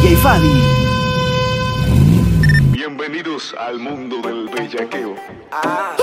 DJ 0.00 0.16
Fadi. 0.16 0.62
Bienvenidos 2.72 3.54
al 3.60 3.78
mundo 3.78 4.16
del 4.26 4.48
bellaqueo. 4.48 5.14
Ah. 5.52 5.94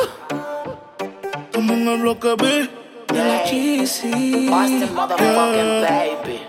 Como 1.51 1.73
en 1.73 1.88
el 1.88 2.02
bloque 2.02 2.36
B 2.38 2.70
de 3.12 3.23
la 3.25 3.44
cheesy. 3.44 4.49
Motherfucking 4.52 5.81
baby. 5.81 6.42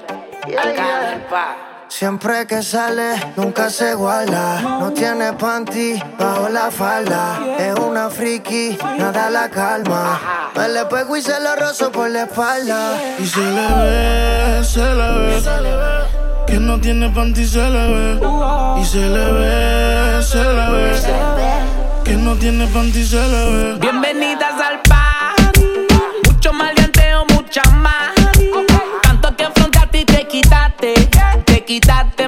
Siempre 1.88 2.46
que 2.46 2.62
sale, 2.62 3.14
nunca 3.34 3.70
se 3.70 3.92
iguala. 3.92 4.60
No 4.78 4.92
tiene 4.92 5.32
panty 5.32 5.98
bajo 6.18 6.50
la 6.50 6.70
falda. 6.70 7.40
Es 7.58 7.74
una 7.78 8.10
friki, 8.10 8.76
nada 8.98 9.30
la 9.30 9.48
calma. 9.48 10.50
Me 10.54 10.68
le 10.68 10.84
pego 10.84 11.16
y 11.16 11.22
se 11.22 11.40
lo 11.40 11.56
rozo 11.56 11.90
por 11.90 12.10
la 12.10 12.24
espalda. 12.24 13.00
Y 13.18 13.26
se 13.26 13.40
le 13.40 13.68
ve, 13.74 14.64
se 14.64 14.80
le 14.84 15.76
ve. 15.76 15.97
Que 16.48 16.58
no 16.58 16.80
tiene 16.80 17.10
panty 17.10 17.44
se 17.44 17.58
le 17.58 17.88
ve. 17.92 18.20
Y 18.80 18.84
se 18.86 19.06
le 19.06 19.32
ve, 19.32 20.22
se 20.22 20.42
le 20.42 20.70
ve. 20.70 20.92
Que 22.04 22.14
no 22.14 22.34
tiene 22.36 22.66
panty 22.68 23.04
se 23.04 23.16
le 23.16 23.50
ve. 23.50 23.78
Bienvenidas 23.78 24.54
al 24.54 24.80
party. 24.88 25.66
Mucho 26.24 26.54
maleanteo, 26.54 27.26
mucha 27.34 27.62
más. 27.72 28.14
Tanto 29.02 29.36
que 29.36 29.44
afrontaste 29.44 30.00
y 30.00 30.04
te 30.06 30.26
quitaste. 30.26 30.94
Te 31.44 31.64
quitaste, 31.66 32.27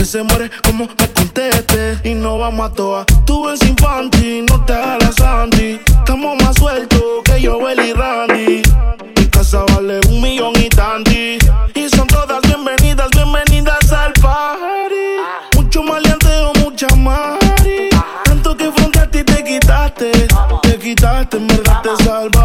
Que 0.00 0.06
se 0.06 0.22
muere 0.22 0.50
como 0.64 0.86
me 0.86 1.08
conteste. 1.12 1.98
Y 2.04 2.14
no 2.14 2.38
vamos 2.38 2.70
a 2.70 2.72
toa. 2.72 3.04
Tú 3.26 3.44
ves 3.44 3.60
infantil, 3.68 4.46
no 4.46 4.64
te 4.64 4.72
hagas 4.72 5.14
Sandy. 5.16 5.78
Estamos 5.86 6.42
más 6.42 6.56
sueltos 6.56 7.02
que 7.22 7.42
yo, 7.42 7.58
y 7.70 7.92
Randy. 7.92 8.62
Mi 9.14 9.26
casa 9.26 9.62
vale 9.74 10.00
un 10.08 10.22
millón 10.22 10.54
y 10.56 10.70
tanti. 10.70 11.36
Y 11.74 11.88
son 11.90 12.06
todas 12.06 12.40
bienvenidas, 12.40 13.10
bienvenidas 13.10 13.92
al 13.92 14.14
party. 14.14 15.56
Mucho 15.56 15.82
maleanteo, 15.82 16.50
mucha 16.64 16.86
mari. 16.96 17.90
Tanto 18.24 18.56
que 18.56 18.72
fronteaste 18.72 19.18
y 19.18 19.24
te 19.24 19.44
quitaste. 19.44 20.12
Te 20.62 20.78
quitaste, 20.78 21.36
en 21.36 21.46
verdad 21.46 21.82
te 21.82 22.04
salvaste. 22.04 22.39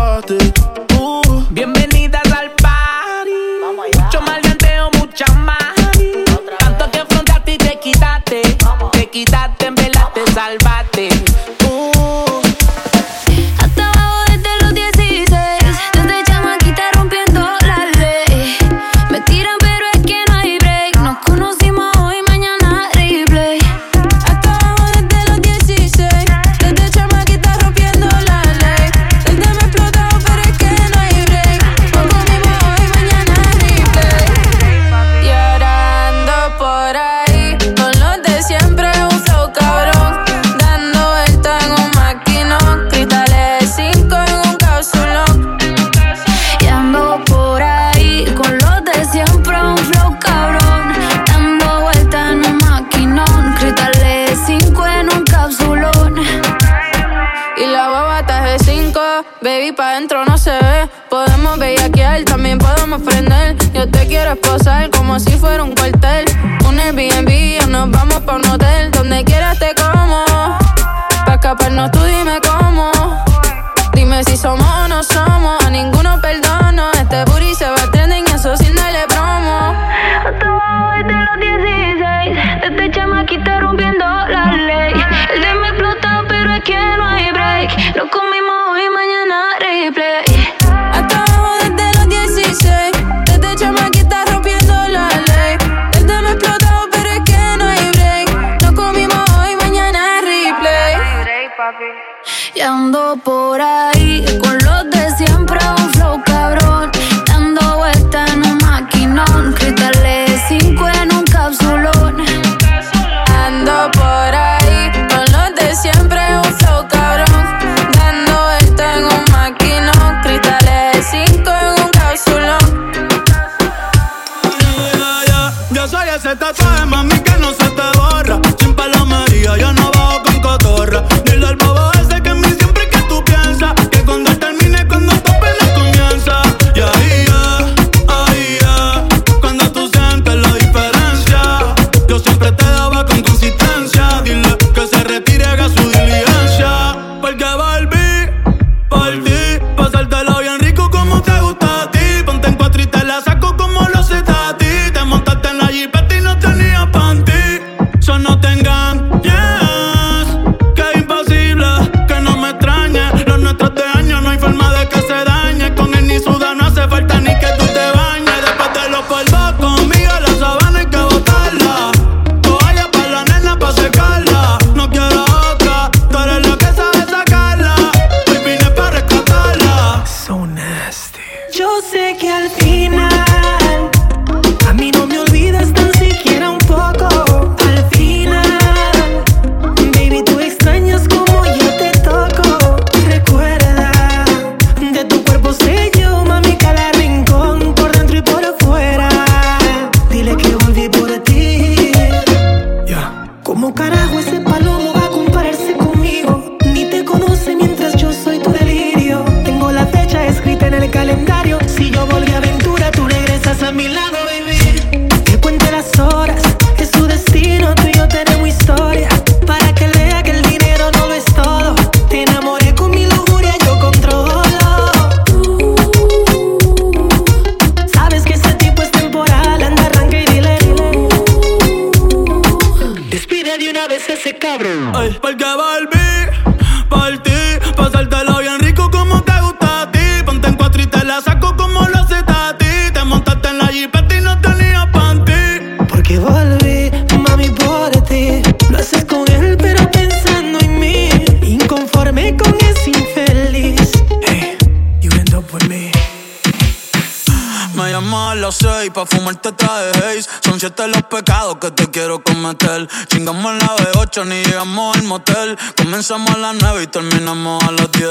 8 264.16 264.26
ni 264.26 264.44
llegamos 264.44 264.96
al 264.96 265.04
motel. 265.04 265.58
Comenzamos 265.76 266.34
a 266.36 266.38
las 266.38 266.56
9 266.62 266.84
y 266.84 266.88
terminamos 266.88 267.62
a 267.66 267.72
las 267.72 267.92
10. 267.92 268.10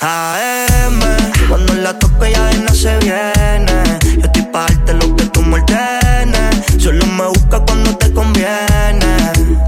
AM, 0.00 1.00
cuando 1.48 1.72
la 1.76 1.98
toco 1.98 2.26
ya 2.26 2.52
no 2.52 2.74
se 2.74 2.98
viene. 2.98 3.98
Yo 4.18 4.26
estoy 4.26 4.42
pa' 4.52 4.66
darte 4.66 4.92
lo 4.92 5.16
que 5.16 5.24
tú 5.24 5.40
me 5.40 5.54
ordenes. 5.60 6.56
Solo 6.78 7.06
me 7.06 7.26
busca 7.28 7.60
cuando 7.60 7.96
te 7.96 8.12
conviene. 8.12 9.16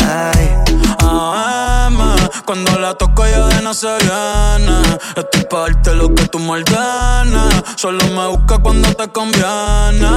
Ay. 0.00 0.50
AM, 0.98 1.98
cuando 2.44 2.78
la 2.78 2.92
toco 2.92 3.26
ya 3.26 3.62
no 3.62 3.72
se 3.72 3.88
viene. 3.88 4.98
Estoy 5.16 5.44
pa' 5.48 5.60
darte 5.60 5.94
lo 5.94 6.14
que 6.14 6.28
tú 6.28 6.38
me 6.38 6.50
ordenes. 6.50 7.64
Solo 7.76 8.04
me 8.08 8.26
busca 8.26 8.58
cuando 8.58 8.92
te 8.92 9.08
conviene. 9.08 10.16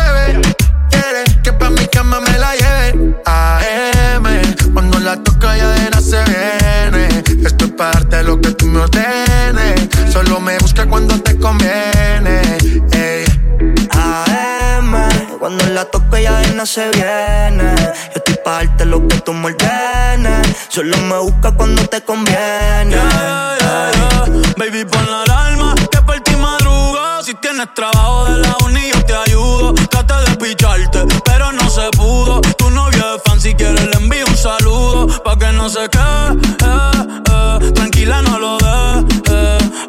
Tú 8.53 8.65
me 8.67 8.79
ordenes. 8.79 9.89
Solo 10.11 10.39
me 10.39 10.57
busca 10.59 10.85
cuando 10.85 11.19
te 11.21 11.37
conviene. 11.37 12.41
Ey. 12.93 13.25
AM, 13.91 14.93
cuando 15.39 15.65
la 15.67 15.85
toco 15.85 16.17
ya 16.17 16.39
de 16.39 16.51
no 16.53 16.65
se 16.65 16.89
viene. 16.91 17.75
Yo 18.13 18.15
estoy 18.15 18.35
pa' 18.43 18.63
darte 18.63 18.85
lo 18.85 19.07
que 19.07 19.19
tú 19.21 19.33
me 19.33 19.47
ordenes. 19.47 20.47
Solo 20.69 20.97
me 20.97 21.17
busca 21.19 21.51
cuando 21.51 21.85
te 21.87 22.01
conviene. 22.01 22.95
Yeah, 22.95 23.57
yeah, 23.59 23.91
yeah. 24.25 24.53
Baby, 24.57 24.85
pon 24.85 25.05
la 25.09 25.23
alarma 25.23 25.75
que 25.91 26.01
por 26.01 26.19
ti 26.21 26.35
madrugo. 26.35 27.23
Si 27.23 27.33
tienes 27.35 27.73
trabajo 27.73 28.25
de 28.25 28.37
la 28.39 28.55
uni, 28.65 28.89
yo 28.93 29.05
te 29.05 29.13
ayudo. 29.13 29.73
Trata 29.89 30.21
de 30.21 30.35
picharte, 30.35 31.05
pero 31.25 31.51
no 31.51 31.69
se 31.69 31.89
pudo. 31.97 32.41
Tu 32.57 32.69
novio 32.69 33.15
es 33.15 33.21
fan, 33.23 33.39
si 33.39 33.53
quieres 33.53 33.85
le 33.85 33.97
envío 33.97 34.25
un 34.27 34.37
saludo. 34.37 35.07
Pa' 35.23 35.37
que 35.37 35.51
no 35.51 35.69
se 35.69 35.87
quede. 35.89 36.00
Tranquila, 38.03 38.21
no 38.23 38.39
lo. 38.39 38.60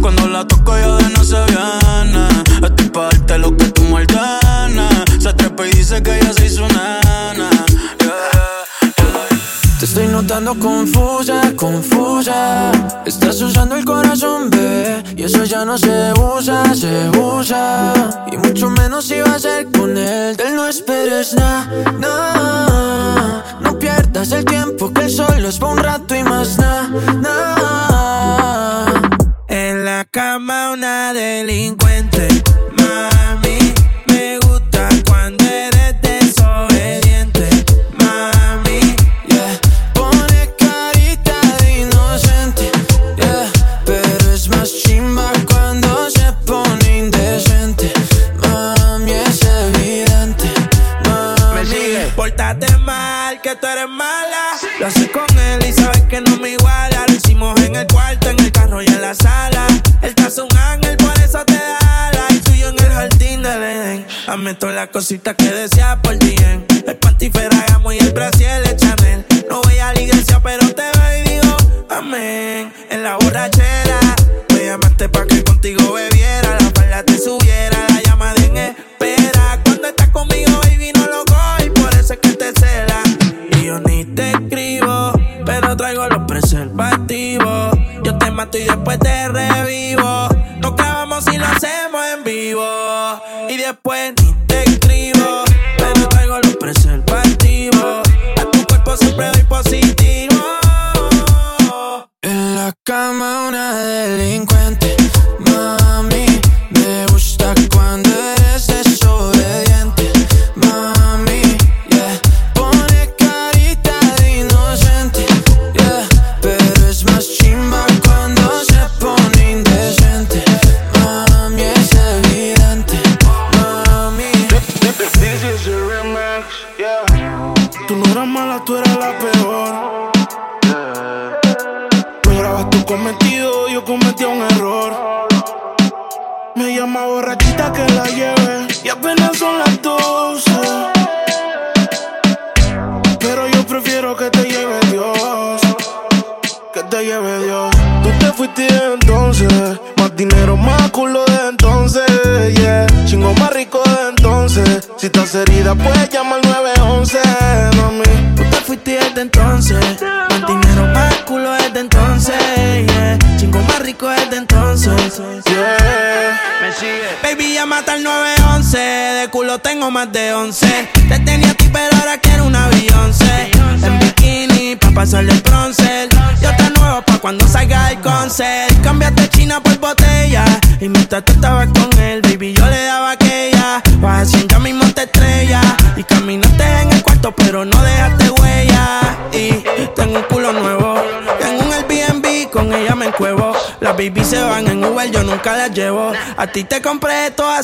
Cuando 0.00 0.28
la 0.28 0.44
toco 0.46 0.78
ya 0.78 0.96
de 0.96 1.10
no 1.10 1.24
se 1.24 1.36
viene. 1.46 2.28
Estoy 2.62 2.88
pa' 2.88 3.08
darte 3.10 3.38
lo 3.38 3.56
que 3.56 3.66
tú 3.66 3.82
me. 3.84 4.06
Se 5.20 5.32
trepa 5.34 5.66
y 5.66 5.72
dice 5.72 6.02
que 6.02 6.18
ya 6.22 6.32
se 6.32 6.46
hizo 6.46 6.66
nena. 6.68 7.50
Yeah. 7.98 8.66
Te 9.78 9.84
estoy 9.84 10.06
notando 10.08 10.58
confusa, 10.58 11.52
confusa. 11.54 12.72
Estás 13.04 13.42
usando 13.42 13.76
el 13.76 13.84
corazón, 13.84 14.48
bebé. 14.48 15.02
Y 15.16 15.24
eso 15.24 15.44
ya 15.44 15.64
no 15.64 15.76
se 15.76 16.12
usa, 16.14 16.74
se 16.74 17.10
usa. 17.18 17.92
Y 18.32 18.38
mucho 18.38 18.70
menos 18.70 19.04
si 19.06 19.20
va 19.20 19.34
a 19.34 19.38
ser 19.38 19.66
con 19.70 19.96
él. 19.96 20.36
De 20.36 20.44
él 20.44 20.56
no 20.56 20.66
esperes 20.66 21.34
nada, 21.34 21.66
nah. 21.98 23.42
No 23.60 23.78
pierdas 23.78 24.32
el 24.32 24.44
tiempo, 24.46 24.92
que 24.92 25.02
el 25.02 25.10
solo 25.10 25.48
es 25.48 25.58
pa' 25.58 25.68
un 25.68 25.78
rato 25.78 26.14
y 26.14 26.22
más 26.24 26.58
nada. 26.58 27.70
En 29.50 29.84
la 29.84 30.04
cama 30.04 30.70
una 30.70 31.12
delincuente. 31.12 32.28
Mami, 32.78 33.19
Hazme 64.30 64.54
todas 64.54 64.76
las 64.76 64.90
cositas 64.90 65.34
que 65.34 65.52
deseas 65.52 65.98
por 66.04 66.16
ti. 66.16 66.36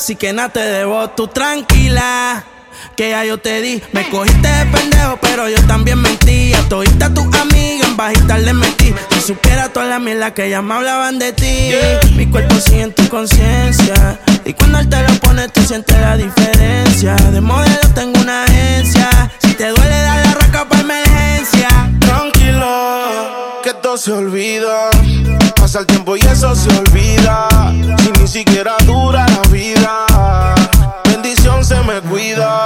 Así 0.07 0.15
que 0.15 0.33
nada 0.33 0.51
te 0.51 0.61
debo. 0.61 1.11
Tú 1.11 1.27
tranquila 1.27 2.45
que 2.95 3.11
ya 3.11 3.25
yo 3.25 3.39
te 3.39 3.61
di. 3.61 3.83
Me 3.93 4.09
cogiste 4.09 4.47
de 4.47 4.67
pendejo, 4.67 5.19
pero 5.21 5.49
yo 5.49 5.61
también 5.67 6.01
mentí. 6.01 6.55
A 6.55 6.63
todita 6.69 7.13
tus 7.13 7.27
amigas 7.35 7.89
en 7.89 7.97
bajita 7.97 8.39
le 8.39 8.53
metí. 8.53 8.95
Si 9.11 9.21
supiera 9.21 9.69
toda 9.69 9.87
la 9.87 9.99
mierda 9.99 10.33
que 10.33 10.49
ya 10.49 10.63
me 10.63 10.75
hablaban 10.75 11.19
de 11.19 11.33
ti. 11.33 11.73
Mi 12.15 12.25
cuerpo 12.29 12.55
sigue 12.55 12.83
en 12.83 12.93
tu 12.93 13.09
conciencia. 13.09 14.21
Y 14.45 14.53
cuando 14.53 14.79
él 14.79 14.89
te 14.89 15.03
lo 15.03 15.13
pone, 15.19 15.49
tú 15.49 15.61
sientes 15.63 15.99
la 15.99 16.17
diferencia. 16.17 17.17
De 17.17 17.41
modelo 17.41 17.89
tengo 17.97 18.21
una 18.21 18.45
agencia. 18.45 19.09
Si 19.43 19.55
te 19.55 19.71
duele, 19.71 20.03
dale 20.03 20.26
Se 23.97 24.13
olvida. 24.13 24.91
Pasa 25.59 25.79
el 25.81 25.87
tiempo 25.87 26.17
y 26.17 26.21
eso 26.21 26.55
se 26.55 26.69
olvida. 26.69 27.49
Si 27.99 28.11
ni 28.21 28.29
siquiera 28.29 28.77
dura 28.85 29.27
la 29.27 29.41
vida. 29.49 30.05
Bendición 31.05 31.65
se 31.65 31.81
me 31.83 32.03
cuida. 32.03 32.63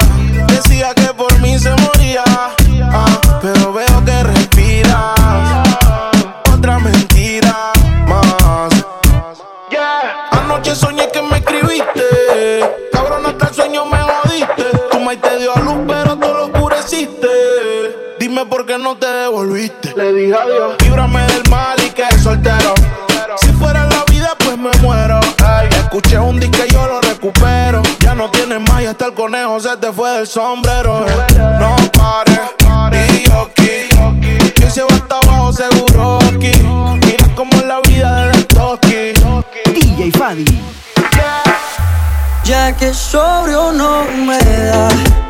Decía 0.48 0.92
que 0.92 1.14
por 1.14 1.38
mí 1.38 1.56
se 1.56 1.70
moría. 1.70 2.24
ah, 2.26 3.20
pero 3.40 3.72
veo 3.72 4.04
que 4.04 4.22
respiras. 4.24 5.14
Otra 6.52 6.80
mentira 6.80 7.70
más. 8.08 8.72
Anoche 10.32 10.74
soñé 10.74 11.08
que 11.12 11.22
me 11.22 11.38
escribiste. 11.38 12.60
Cabrón, 12.92 13.24
hasta 13.26 13.48
el 13.48 13.54
sueño 13.54 13.86
me 13.86 13.98
jodiste. 13.98 14.64
Tu 14.90 14.98
maíz 14.98 15.20
te 15.20 15.38
dio 15.38 15.56
a 15.56 15.60
luz, 15.60 15.78
pero 15.86 16.16
tú 16.16 16.26
lo 16.26 16.46
oscureciste. 16.46 17.28
Dime 18.18 18.44
por 18.46 18.66
qué 18.66 18.78
no 18.78 18.96
te 18.96 19.09
Le 19.30 20.12
dije 20.12 20.34
adiós. 20.34 20.74
Líbrame 20.82 21.24
del 21.26 21.48
mal 21.48 21.78
y 21.86 21.90
que 21.90 22.04
soltero. 22.18 22.74
Si 23.40 23.46
fuera 23.52 23.86
la 23.86 24.04
vida, 24.10 24.32
pues 24.44 24.58
me 24.58 24.70
muero. 24.82 25.20
Ay, 25.44 25.68
escuché 25.70 26.18
un 26.18 26.40
disco 26.40 26.58
y 26.66 26.72
yo 26.72 26.84
lo 26.88 27.00
recupero. 27.00 27.80
Ya 28.00 28.16
no 28.16 28.28
tienes 28.32 28.60
más 28.60 28.82
y 28.82 28.86
hasta 28.86 29.06
el 29.06 29.14
conejo 29.14 29.60
se 29.60 29.76
te 29.76 29.92
fue 29.92 30.10
del 30.10 30.26
sombrero. 30.26 31.06
No 31.60 31.76
pares, 31.92 33.08
y 33.20 33.28
yo 33.28 33.42
aquí. 33.42 34.52
Que 34.52 34.68
se 34.68 34.82
va 34.82 34.94
hasta 34.94 35.18
abajo 35.18 35.52
seguro 35.52 36.18
aquí. 36.24 36.52
Mira 37.06 37.32
como 37.36 37.52
es 37.52 37.66
la 37.66 37.80
vida 37.82 38.26
de 38.26 38.44
Toki. 38.44 39.12
DJ 39.72 40.10
Fadi. 40.10 40.44
Ya 42.42 42.76
que 42.76 42.92
sobrio 42.92 43.70
no 43.72 44.04
me 44.26 44.38
da. 44.38 45.29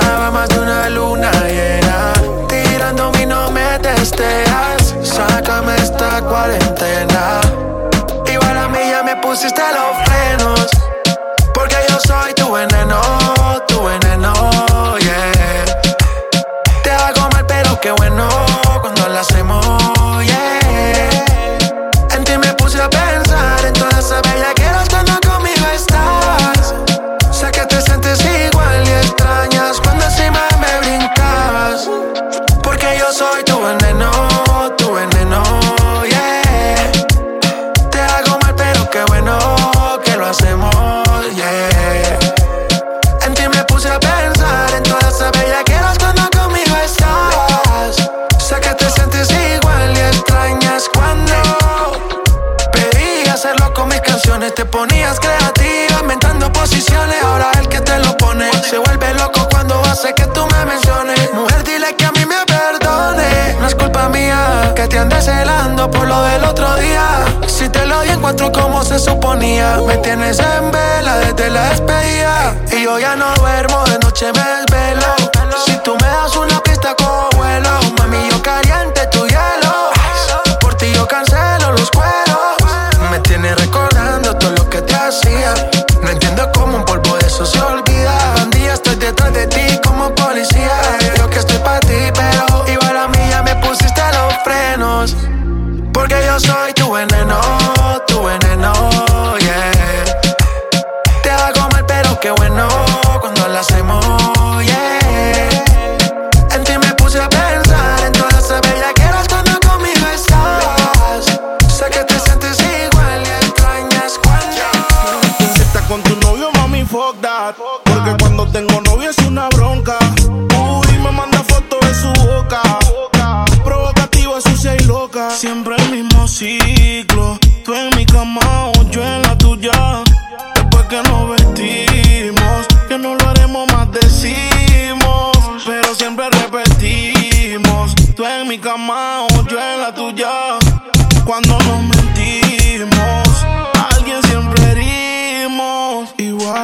Va 0.00 0.30
más 0.30 0.48
de 0.48 0.58
una 0.58 0.88
luna 0.88 1.30
llena 1.48 2.12
Tirando 2.48 3.12
mi 3.12 3.26
no 3.26 3.50
me 3.50 3.78
testeas 3.78 4.94
Sácame 5.02 5.74
esta 5.76 6.20
cuarentena 6.22 7.40
Igual 8.26 8.58
a 8.58 8.68
mí 8.68 8.78
ya 8.90 9.02
me 9.02 9.16
pusiste 9.16 9.60
los 9.60 10.09
ya 73.00 73.16
no 73.16 73.34
duermo, 73.36 73.82
de 73.84 73.98
noche 73.98 74.26
me 74.26 74.42
desvelo. 74.42 74.99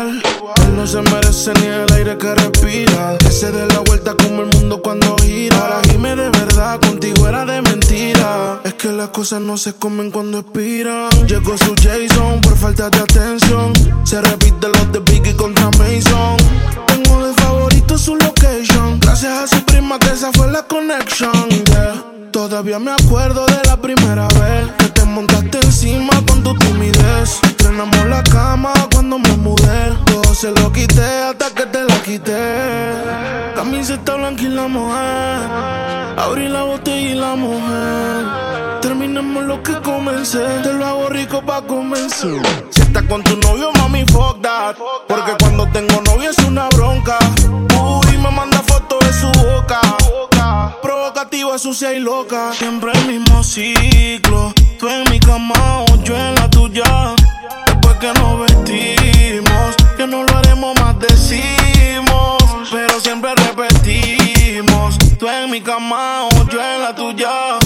Él 0.04 0.76
no 0.76 0.87
se 0.87 1.00
merece 1.00 1.52
ni 1.54 1.66
el 1.66 1.90
aire 1.94 2.18
que 2.18 2.35
respira. 2.35 3.16
Que 3.18 3.30
se 3.30 3.50
dé 3.50 3.66
la 3.66 3.80
vuelta 3.80 4.14
como 4.14 4.42
el 4.42 4.48
mundo 4.48 4.82
cuando 4.82 5.16
gira. 5.22 5.56
Ahora 5.56 5.80
gime 5.88 6.14
de 6.14 6.28
verdad, 6.28 6.78
contigo 6.80 7.26
era 7.26 7.46
de 7.46 7.62
mentira. 7.62 8.61
Es 8.64 8.74
que 8.74 8.92
las 8.92 9.09
cosas 9.09 9.40
no 9.40 9.56
se 9.56 9.72
comen 9.74 10.11
cuando 10.11 10.40
expiran. 10.40 11.09
Llegó 11.26 11.56
su 11.56 11.74
Jason 11.82 12.40
por 12.42 12.56
falta 12.56 12.90
de 12.90 12.98
atención. 12.98 13.72
Se 14.04 14.20
repite 14.20 14.68
los 14.68 14.92
de 14.92 15.00
Biggie 15.00 15.35
contra 15.35 15.70
Mason. 15.78 16.86
Gracias 19.00 19.24
a 19.24 19.46
su 19.46 19.64
prima 19.64 19.98
que 19.98 20.11
esa 20.11 20.30
fue 20.32 20.52
la 20.52 20.62
connection. 20.64 21.32
yeah. 21.48 21.94
Todavía 22.30 22.78
me 22.78 22.90
acuerdo 22.92 23.46
de 23.46 23.59
la 23.64 23.78
primera 23.78 24.28
vez 24.28 24.70
que 24.76 24.88
te 24.90 25.04
montaste 25.06 25.59
encima 25.62 26.11
con 26.28 26.42
tu 26.42 26.54
timidez. 26.59 27.40
Estrenamos 27.42 28.06
la 28.06 28.22
cama 28.24 28.74
cuando 28.92 29.18
me 29.18 29.35
mudé. 29.38 29.94
Todo 30.04 30.35
se 30.35 30.50
lo 30.50 30.70
quité 30.70 31.02
hasta 31.02 31.48
que 31.54 31.64
te 31.64 31.85
la 31.85 31.94
quité. 32.02 33.54
Camiseta 33.54 34.14
blanca 34.16 34.42
y 34.42 34.48
la 34.48 34.68
mujer. 34.68 36.18
Abrí 36.18 36.48
la 36.50 36.64
botella 36.64 37.11
y 37.11 37.14
la 37.14 37.35
mujer. 37.35 38.80
Terminemos 38.82 39.42
lo 39.44 39.62
que 39.62 39.72
comencé. 39.80 40.44
Te 40.62 40.74
lo 40.74 40.85
hago 40.85 41.09
rico 41.09 41.40
pa' 41.40 41.62
comenzar. 41.62 42.42
Si 42.68 42.82
estás 42.82 43.04
con 43.04 43.24
tu 43.24 43.38
novio, 43.38 43.72
mami, 43.78 44.04
fuck 44.12 44.42
that. 44.42 44.76
Porque 45.09 45.32
cuando 45.40 45.66
tengo 45.68 46.02
novio 46.02 46.30
es 46.30 46.38
una 46.40 46.68
bronca. 46.68 47.18
Uy, 47.87 48.18
me 48.18 48.31
manda 48.31 48.61
fotos 48.62 48.99
de 49.07 49.12
su 49.12 49.31
boca. 49.46 49.81
Provocativa, 50.83 51.59
sucia 51.59 51.92
y 51.92 52.01
loca. 52.01 52.53
Siempre 52.53 52.90
el 52.92 53.07
mismo 53.07 53.42
ciclo. 53.42 54.53
Tú 54.79 54.88
en 54.88 55.05
mi 55.11 55.20
cama 55.20 55.83
o 55.83 56.03
yo 56.03 56.16
en 56.16 56.35
la 56.35 56.51
tuya. 56.51 57.14
Después 57.66 57.96
que 57.99 58.12
nos 58.12 58.40
vestimos, 58.40 59.77
que 59.96 60.07
no 60.07 60.25
lo 60.25 60.37
haremos 60.37 60.79
más, 60.81 60.99
decimos. 60.99 62.37
Pero 62.70 63.01
siempre 63.01 63.35
repetimos. 63.35 64.99
Tú 65.18 65.29
en 65.29 65.51
mi 65.51 65.61
cama 65.61 66.25
o 66.27 66.49
yo 66.49 66.61
en 66.61 66.83
la 66.83 66.94
tuya. 66.94 67.59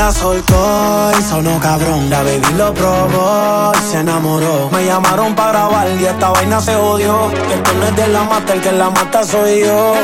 La 0.00 0.12
soltó 0.12 1.12
y 1.18 1.22
sonó 1.22 1.60
cabrón. 1.60 2.08
La 2.08 2.22
baby 2.22 2.52
lo 2.56 2.72
probó 2.72 3.72
y 3.78 3.90
se 3.90 3.98
enamoró. 3.98 4.70
Me 4.72 4.86
llamaron 4.86 5.34
para 5.34 5.50
grabar 5.50 5.88
y 6.00 6.06
esta 6.06 6.30
vaina 6.30 6.58
se 6.60 6.74
odió. 6.74 7.30
Que 7.30 7.54
esto 7.54 7.70
no 7.78 7.84
es 7.86 7.96
de 7.96 8.08
la 8.08 8.22
mata, 8.24 8.54
el 8.54 8.60
que 8.62 8.72
la 8.72 8.88
mata 8.88 9.22
soy 9.22 9.60
yo. 9.60 9.94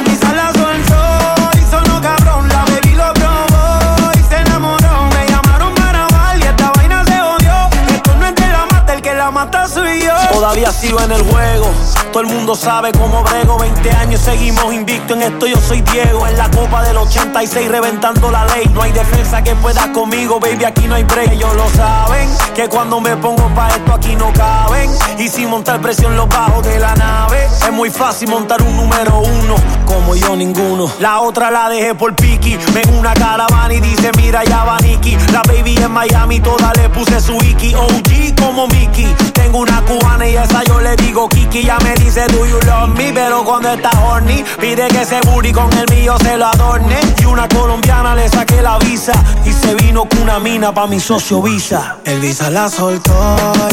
Había 10.47 10.71
sido 10.71 11.01
en 11.01 11.13
el 11.13 11.23
juego. 11.23 11.67
Todo 12.13 12.23
el 12.23 12.29
mundo 12.29 12.55
sabe 12.55 12.93
cómo 12.93 13.23
brego. 13.23 13.59
20 13.59 13.91
años 13.93 14.21
seguimos 14.21 14.73
invicto 14.73 15.15
en 15.15 15.23
esto. 15.23 15.47
Yo 15.47 15.57
soy 15.61 15.83
Diego. 15.83 16.27
En 16.27 16.37
la 16.37 16.51
copa 16.51 16.83
del 16.83 16.97
86 16.97 17.69
reventando 17.69 18.31
la 18.31 18.45
ley. 18.47 18.71
No 18.73 18.83
hay 18.83 18.93
defensa 18.93 19.43
que 19.43 19.55
pueda 19.57 19.93
conmigo, 19.93 20.41
baby. 20.41 20.65
Aquí 20.65 20.87
no 20.87 20.95
hay 20.95 21.05
break. 21.05 21.33
Ellos 21.33 21.55
lo 21.55 21.69
saben. 21.71 22.29
Que 22.55 22.69
cuando 22.69 23.01
me 23.01 23.17
pongo 23.17 23.49
pa' 23.55 23.69
esto 23.69 23.93
aquí 23.93 24.15
no 24.17 24.33
caben. 24.33 24.91
Y 25.19 25.29
sin 25.29 25.51
montar 25.51 25.81
presión 25.81 26.17
los 26.17 26.29
bajos 26.29 26.65
de 26.65 26.79
la 26.79 26.95
nave. 26.95 27.45
Es 27.45 27.73
muy 27.73 27.91
fácil 27.91 28.29
montar 28.31 28.63
un 28.63 28.77
número 28.77 29.19
uno. 29.19 29.57
Como 29.85 30.15
yo 30.15 30.37
ninguno. 30.37 30.91
La 31.01 31.21
otra 31.21 31.51
la 31.51 31.69
dejé 31.69 31.95
por 31.95 32.15
Piki. 32.15 32.57
Ven 32.73 32.97
una 32.97 33.15
caravana 33.15 33.75
y 33.75 33.81
dice: 33.81 34.11
Mira, 34.17 34.45
ya 34.45 34.65
va 34.65 34.79
Nicky. 34.79 35.17
La 35.33 35.43
baby 35.43 35.77
en 35.77 35.91
Miami, 35.91 36.41
toda 36.41 36.73
le 36.75 36.89
puse 36.89 37.21
su 37.21 37.35
Iki. 37.35 37.75
OG 37.75 38.41
como 38.41 38.67
Mickey. 38.69 39.15
Tengo 39.37 39.59
una 39.61 39.81
cubana 39.83 40.27
y 40.29 40.37
esa 40.37 40.63
yo 40.65 40.81
le 40.81 40.97
digo 40.97 41.29
Kiki. 41.29 41.65
Ya 41.65 41.79
me 41.85 41.95
dice, 41.95 42.27
Do 42.29 42.45
you 42.47 42.59
love 42.67 42.89
me? 42.97 43.13
Pero 43.13 43.45
cuando 43.45 43.71
está 43.71 43.91
horny, 44.01 44.45
pide 44.61 44.89
que 44.89 45.03
ese 45.03 45.21
booty 45.27 45.53
con 45.53 45.73
el 45.75 45.87
mío 45.95 46.17
se 46.23 46.37
lo 46.37 46.47
adorne. 46.47 46.99
Y 47.21 47.25
una 47.25 47.47
colombiana 47.49 48.15
le 48.15 48.29
saqué 48.29 48.61
la 48.63 48.79
visa. 48.79 49.13
Y 49.45 49.53
se 49.53 49.75
vino 49.75 50.07
con 50.09 50.23
una 50.23 50.39
mina 50.39 50.73
pa' 50.73 50.87
mi 50.87 51.01
socio 51.01 51.41
Visa. 51.43 51.97
El 52.05 52.21
Visa 52.21 52.51
la 52.51 52.69
soltó 52.69 53.13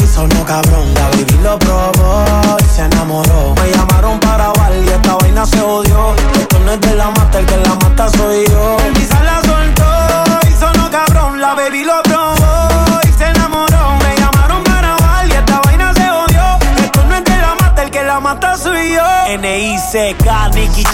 y 0.02 0.06
sonó 0.06 0.44
cabrón. 0.44 0.94
La 0.94 1.08
baby 1.10 1.38
lo 1.42 1.58
probó 1.58 2.24
y 2.60 2.76
se 2.76 2.82
enamoró. 2.82 3.54
Me 3.56 3.70
llamaron 3.70 4.20
para 4.20 4.48
bailar 4.52 4.84
y 4.84 4.88
esta 4.88 5.14
vaina 5.16 5.44
se 5.46 5.60
odió. 5.60 6.14
Esto 6.34 6.58
no 6.60 6.72
es 6.72 6.80
de 6.80 6.94
la 6.94 7.10
mata, 7.10 7.38
el 7.40 7.46
que 7.46 7.56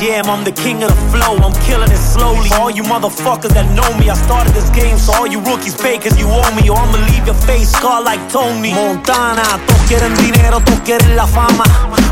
Jam, 0.00 0.26
I'm 0.26 0.44
the 0.44 0.52
king 0.52 0.82
of 0.82 0.88
the 0.88 1.06
flow. 1.12 1.36
I'm 1.36 1.52
killing 1.68 1.92
it 1.92 2.00
slowly. 2.00 2.48
All 2.58 2.70
you 2.70 2.82
motherfuckers 2.82 3.52
that 3.52 3.68
know 3.76 3.86
me, 4.00 4.08
I 4.08 4.14
started 4.14 4.52
this 4.54 4.70
game. 4.70 4.96
So 4.98 5.12
all 5.12 5.26
you 5.26 5.40
rookies 5.40 5.76
cause 5.76 6.18
you 6.18 6.26
owe 6.26 6.54
me. 6.56 6.68
Or 6.68 6.78
I'ma 6.80 6.98
leave 7.12 7.26
your 7.26 7.38
face 7.46 7.70
scarred 7.70 8.04
like 8.04 8.20
Tony. 8.32 8.72
Montana, 8.72 9.44
todos 9.68 9.82
quieren 9.86 10.14
dinero, 10.16 10.58
todos 10.64 10.80
quieren 10.80 11.14
la 11.16 11.26
fama. 11.26 11.64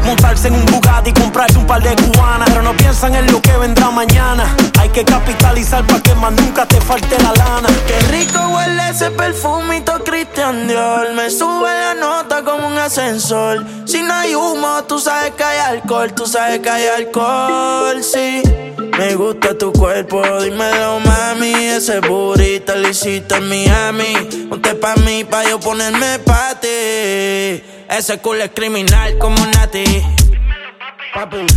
Montarse 0.04 0.48
en 0.48 0.54
un 0.54 0.66
Bugatti 0.66 1.10
y 1.10 1.12
comprarse 1.12 1.58
un 1.58 1.66
par 1.66 1.82
de 1.82 1.96
cubanas. 1.96 2.48
Pero 2.50 2.62
no 2.62 2.76
piensan 2.76 3.14
en 3.16 3.26
lo 3.32 3.40
que 3.40 3.56
vendrá 3.56 3.90
mañana. 3.90 4.44
Hay 4.78 4.90
que 4.90 5.04
capitalizar 5.04 5.86
para 5.86 6.02
que 6.02 6.14
más 6.14 6.32
nunca 6.32 6.66
te 6.66 6.80
falte 6.80 7.16
la 7.22 7.32
lana. 7.32 7.68
Qué 7.86 7.98
rico 8.12 8.38
huele 8.54 8.90
ese 8.90 9.10
perfumito 9.10 10.04
Christian 10.04 10.68
Dior. 10.68 11.14
Me 11.14 11.30
sube 11.30 11.68
la 11.68 11.94
nota 11.94 12.44
como 12.44 12.68
un 12.68 12.78
ascensor. 12.78 13.64
Si 13.86 14.02
no 14.02 14.12
hay 14.12 14.34
humo, 14.34 14.84
tú 14.84 15.00
sabes 15.00 15.32
que 15.32 15.42
hay 15.42 15.58
alcohol. 15.58 16.12
Tú 16.12 16.26
sabes 16.28 16.60
que 16.60 16.68
hay 16.68 16.86
alcohol, 16.86 18.02
sí. 18.02 18.42
Me 18.98 19.14
gusta 19.14 19.56
tu 19.56 19.72
cuerpo, 19.72 20.22
dímelo 20.40 21.00
mami. 21.00 21.52
Ese 21.52 22.00
burrito 22.00 22.74
lo 22.74 22.88
hiciste 22.88 23.36
en 23.36 23.48
Miami. 23.48 24.14
Ponte 24.48 24.74
pa' 24.74 24.96
mí, 24.96 25.24
pa' 25.24 25.44
yo 25.44 25.58
ponerme 25.58 26.18
pa' 26.20 26.60
ti. 26.60 26.68
Ese 27.88 28.18
culo 28.20 28.44
es 28.44 28.50
criminal 28.54 29.16
como 29.18 29.36
Nati. 29.46 29.84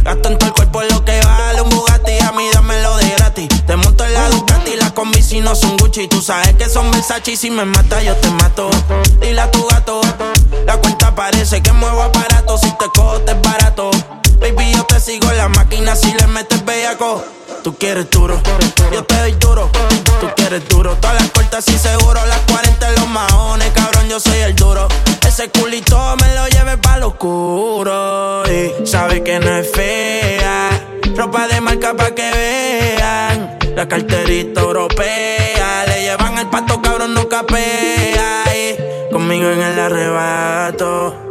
Gasto 0.03 0.29
en 0.29 0.37
todo 0.37 0.47
el 0.47 0.53
cuerpo 0.53 0.81
lo 0.83 1.03
que 1.03 1.19
vale 1.21 1.61
un 1.61 1.69
Bugatti, 1.69 2.17
a 2.19 2.31
mí 2.31 2.49
dámelo 2.53 2.97
de 2.97 3.09
gratis. 3.17 3.47
Te 3.67 3.75
monto 3.75 4.05
en 4.05 4.13
la 4.13 4.29
Ducati, 4.29 4.75
las 4.77 4.93
combi 4.93 5.21
si 5.21 5.41
no 5.41 5.53
son 5.55 5.75
Gucci. 5.77 6.07
Tú 6.07 6.21
sabes 6.21 6.53
que 6.55 6.69
son 6.69 6.89
Versace 6.91 7.31
y 7.31 7.35
si 7.35 7.51
me 7.51 7.65
mata 7.65 8.01
yo 8.01 8.15
te 8.15 8.29
mato. 8.31 8.69
Dile 9.19 9.41
a 9.41 9.51
tu 9.51 9.67
gato, 9.67 10.01
la 10.65 10.77
cuenta 10.77 11.13
parece 11.13 11.61
que 11.61 11.71
muevo 11.73 12.01
aparato. 12.01 12.57
Si 12.57 12.71
te 12.71 12.85
cojo 12.95 13.19
te 13.21 13.33
es 13.33 13.41
barato. 13.41 13.91
Baby, 14.41 14.73
yo 14.75 14.83
te 14.85 14.99
sigo 14.99 15.29
en 15.29 15.37
la 15.37 15.47
máquina 15.49 15.95
si 15.95 16.11
le 16.13 16.25
metes 16.25 16.65
bellaco. 16.65 17.23
Tú 17.63 17.77
quieres 17.77 18.09
duro, 18.09 18.41
yo 18.91 19.03
te 19.03 19.15
doy 19.19 19.33
duro. 19.33 19.69
Tú 20.19 20.27
quieres 20.35 20.67
duro, 20.67 20.95
todas 20.95 21.21
las 21.21 21.29
cortas 21.29 21.67
y 21.67 21.77
seguro. 21.77 22.19
Las 22.25 22.39
40 22.51 22.89
en 22.89 22.95
los 22.95 23.07
maones, 23.07 23.69
cabrón, 23.69 24.09
yo 24.09 24.19
soy 24.19 24.39
el 24.39 24.55
duro. 24.55 24.87
Ese 25.27 25.51
culito 25.51 25.95
me 26.17 26.33
lo 26.33 26.47
lleve 26.47 26.77
pa' 26.77 26.97
lo 26.97 27.09
oscuro. 27.09 28.43
Y 28.51 28.87
sabe 28.87 29.23
que 29.23 29.39
no 29.39 29.57
es 29.57 29.71
fea. 29.71 30.71
Ropa 31.15 31.47
de 31.47 31.61
marca 31.61 31.93
pa' 31.93 32.15
que 32.15 32.31
vean. 32.31 33.59
La 33.75 33.87
carterita 33.87 34.61
europea. 34.61 35.85
Le 35.85 36.01
llevan 36.01 36.39
el 36.39 36.47
pato, 36.47 36.81
cabrón, 36.81 37.13
no 37.13 37.29
capea. 37.29 38.43
Y 38.55 39.11
conmigo 39.11 39.51
en 39.51 39.61
el 39.61 39.79
arrebato. 39.79 41.30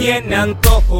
Tiene 0.00 0.34
antojo, 0.34 0.99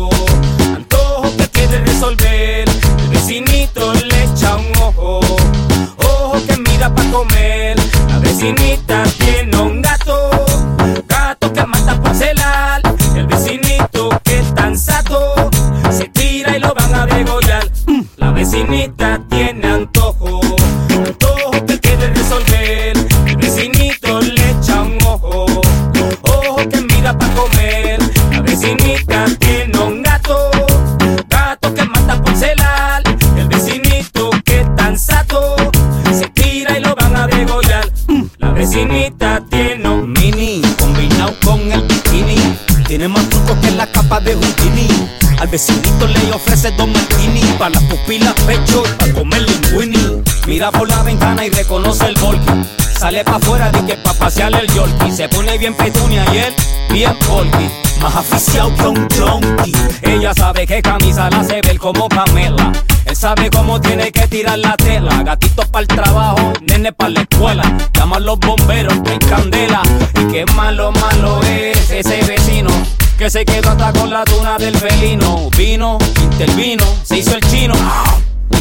Mira 50.60 50.72
por 50.72 50.90
la 50.90 51.02
ventana 51.02 51.46
y 51.46 51.48
reconoce 51.48 52.04
el 52.04 52.14
volky. 52.16 52.52
Sale 52.98 53.24
pa' 53.24 53.36
afuera 53.36 53.70
de 53.70 53.82
que 53.86 53.94
pa' 53.94 54.12
pasear 54.12 54.52
el 54.54 54.66
yorkie. 54.66 55.10
Se 55.10 55.26
pone 55.26 55.56
bien 55.56 55.72
petunia 55.72 56.22
y 56.34 56.36
él 56.36 56.54
bien 56.90 57.16
volky. 57.26 57.70
Más 58.02 58.14
aficiado 58.14 58.70
que 58.76 58.86
un 58.88 59.08
junkie. 59.08 59.72
Ella 60.02 60.34
sabe 60.34 60.66
que 60.66 60.82
camisa 60.82 61.30
la 61.30 61.40
hace 61.40 61.62
ver 61.62 61.78
como 61.78 62.10
Pamela. 62.10 62.72
Él 63.06 63.16
sabe 63.16 63.48
cómo 63.48 63.80
tiene 63.80 64.12
que 64.12 64.28
tirar 64.28 64.58
la 64.58 64.76
tela. 64.76 65.22
Gatito 65.22 65.62
para 65.62 65.80
el 65.80 65.88
trabajo, 65.88 66.52
nene 66.60 66.92
para 66.92 67.08
la 67.08 67.20
escuela. 67.22 67.62
Llama 67.94 68.16
a 68.16 68.20
los 68.20 68.38
bomberos 68.38 69.00
que 69.00 69.18
candela. 69.18 69.80
Y 70.20 70.30
qué 70.30 70.44
malo, 70.54 70.92
malo 70.92 71.40
es 71.44 71.90
ese 71.90 72.22
vecino. 72.24 72.68
Que 73.16 73.30
se 73.30 73.46
quedó 73.46 73.70
hasta 73.70 73.94
con 73.94 74.10
la 74.10 74.24
tuna 74.24 74.58
del 74.58 74.76
felino. 74.76 75.48
Vino, 75.56 75.96
intervino, 76.22 76.84
se 77.02 77.16
hizo 77.16 77.34
el 77.34 77.40
chino 77.48 77.74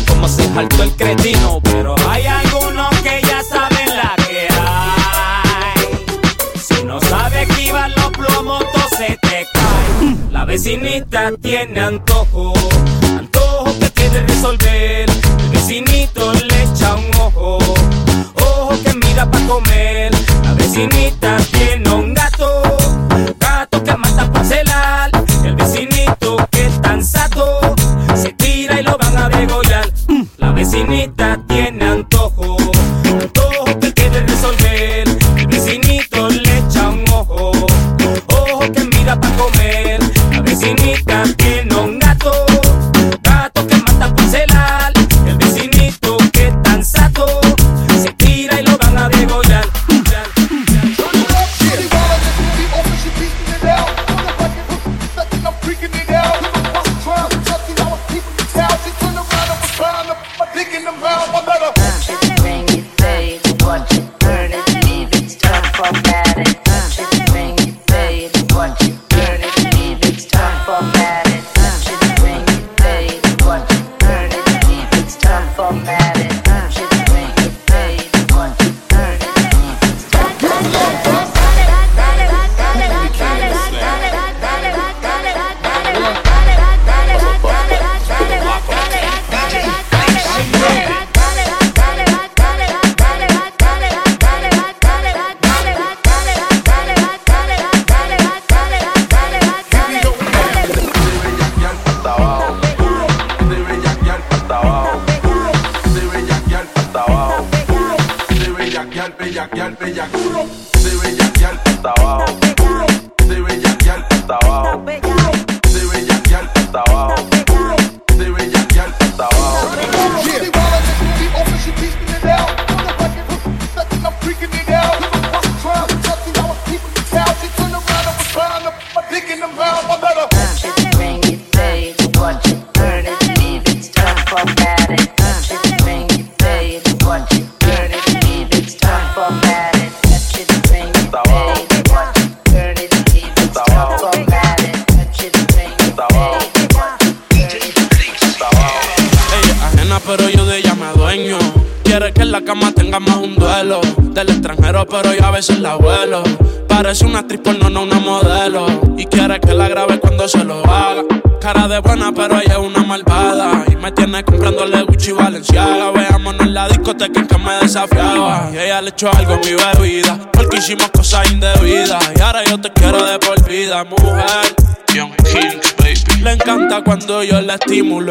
como 0.08 0.28
se 0.28 0.43
saltó 0.54 0.84
el 0.84 0.91
cretino. 0.95 1.60
Pero 1.63 1.95
hay 2.08 2.25
algunos 2.25 2.89
que 3.02 3.21
ya 3.25 3.41
saben 3.43 3.89
la 3.95 4.15
que 4.28 4.47
hay. 4.60 5.84
Si 6.60 6.84
no 6.84 6.99
sabes 7.02 7.47
que 7.47 7.62
iban 7.63 7.91
los 7.95 8.10
plomos, 8.12 8.63
todo 8.71 8.89
se 8.97 9.17
te 9.21 9.45
cae. 9.54 10.15
La 10.32 10.45
vecinita 10.45 11.32
tiene 11.41 11.80
antojo, 11.80 12.54
antojo 13.17 13.80
que 13.80 13.89
quiere 13.91 14.21
resolver. 14.28 15.10
El 15.10 15.49
vecinito 15.49 16.34
le 16.34 16.63
echa 16.63 16.95
un 16.95 17.15
ojo, 17.19 17.58
ojo 18.36 18.75
que 18.84 18.93
mira 19.06 19.30
para 19.30 19.47
comer. 19.47 20.12
La 20.43 20.54
vecinita 20.54 21.38
tiene 21.52 21.89
un 21.91 22.13
gato, 22.13 22.78
gato 23.39 23.84
que 23.84 23.95
mata 23.97 24.32
para 24.32 24.45
celar. 24.45 25.12
El 25.43 25.56
vecinito 25.56 26.38
que 26.52 26.65
es 26.67 26.82
tan 26.82 27.04
sato 27.04 27.75
vecinita 30.69 31.36
tiene 31.47 31.79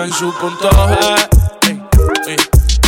en 0.03 0.13
su 0.13 0.33
punto 0.35 0.71
G. 0.71 1.29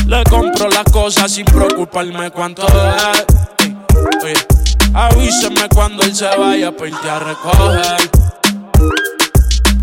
Le 0.06 0.24
compro 0.24 0.68
las 0.68 0.84
cosas 0.92 1.32
sin 1.32 1.44
preocuparme 1.44 2.30
cuánto 2.30 2.66
es. 2.66 4.46
Avíseme 4.92 5.68
cuando 5.74 6.02
él 6.02 6.14
se 6.14 6.26
vaya 6.36 6.70
para 6.70 6.88
irte 6.88 7.10
a 7.10 7.18
recoger. 7.18 8.10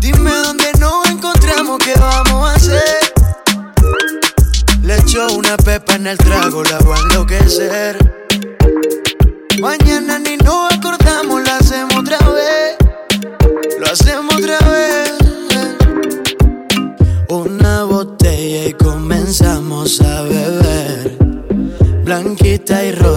Dime 0.00 0.30
dónde 0.30 0.72
nos 0.78 1.06
encontramos, 1.08 1.78
qué 1.78 1.94
vamos 1.98 2.50
a 2.50 2.54
hacer. 2.54 3.12
Le 4.82 4.96
echo 4.96 5.26
una 5.34 5.56
pepa 5.56 5.94
en 5.94 6.06
el 6.06 6.18
trago, 6.18 6.62
la 6.64 6.78
voy 6.78 6.96
a 6.96 7.00
enloquecer. 7.02 8.07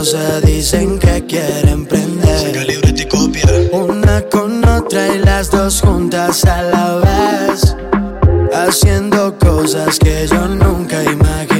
cosas 0.01 0.41
dicen 0.41 0.97
que 0.97 1.23
quieren 1.27 1.85
prender. 1.85 2.39
Saca 2.39 2.63
libreta 2.63 3.03
y 3.03 3.05
copia. 3.05 3.45
Una 3.71 4.19
con 4.31 4.67
otra 4.67 5.13
y 5.13 5.19
las 5.19 5.51
dos 5.51 5.79
juntas 5.79 6.43
a 6.45 6.63
la 6.63 6.95
vez. 6.95 7.75
Haciendo 8.51 9.37
cosas 9.37 9.99
que 9.99 10.25
yo 10.27 10.47
nunca 10.47 11.03
imaginé 11.03 11.50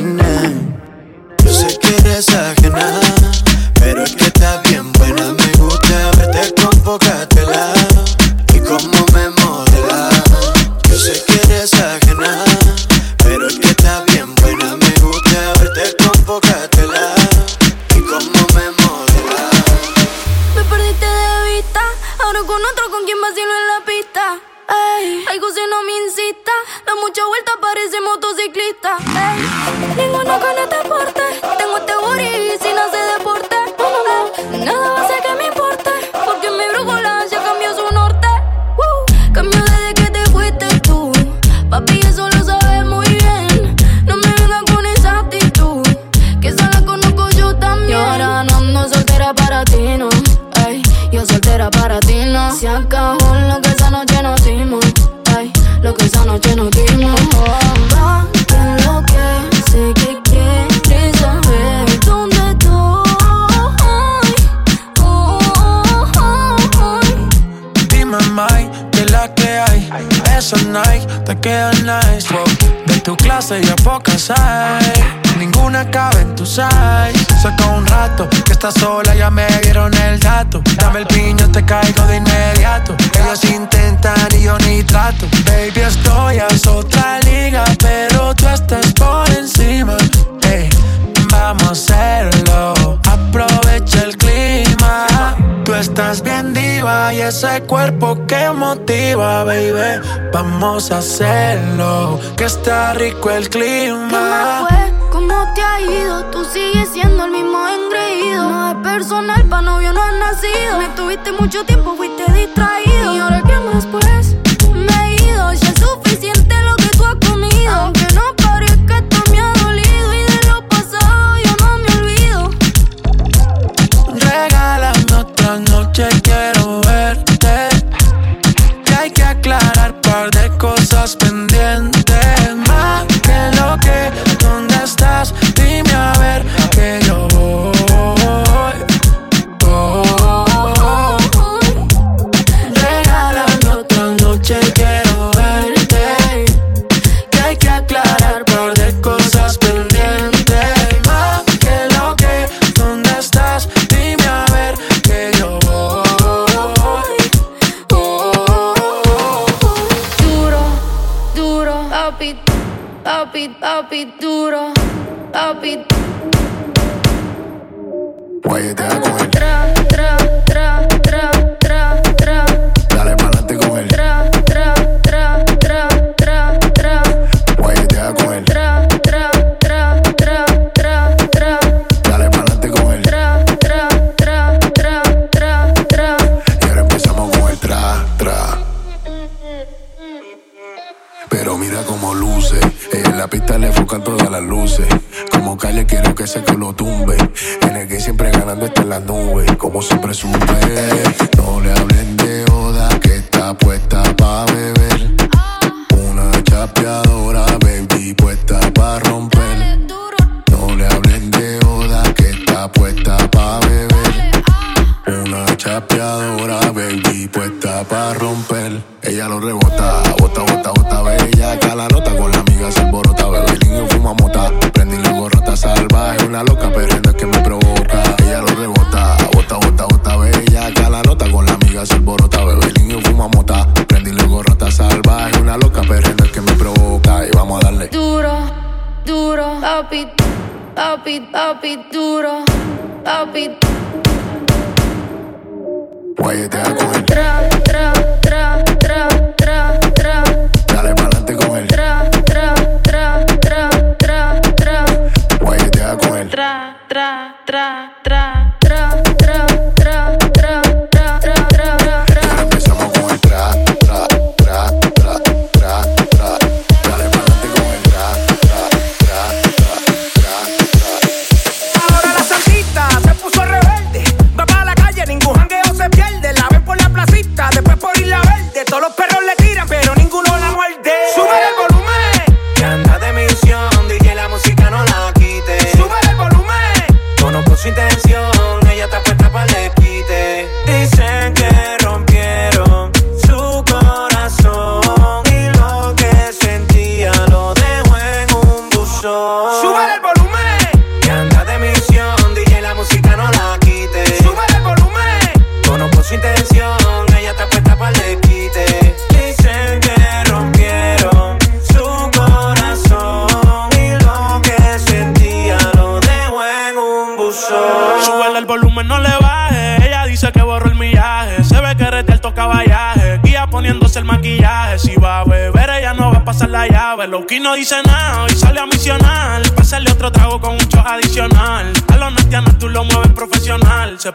hacerlo, 100.89 102.19
que 102.35 102.45
está 102.45 102.93
rico 102.93 103.29
el 103.29 103.49
clima. 103.49 104.65
¿Qué 104.69 104.75
fue? 104.75 105.09
¿Cómo 105.11 105.53
te 105.53 105.61
ha 105.61 105.81
ido? 105.81 106.25
Tú 106.31 106.43
sigues 106.45 106.89
siendo 106.89 107.25
el 107.25 107.31
mismo 107.31 107.59
engreído. 107.67 108.49
No 108.49 108.69
es 108.71 108.75
personal, 108.77 109.45
pa' 109.45 109.61
novio 109.61 109.93
no 109.93 110.01
has 110.01 110.13
nacido. 110.13 110.77
Me 110.79 110.87
tuviste 110.95 111.31
mucho 111.33 111.63
tiempo 111.65 111.95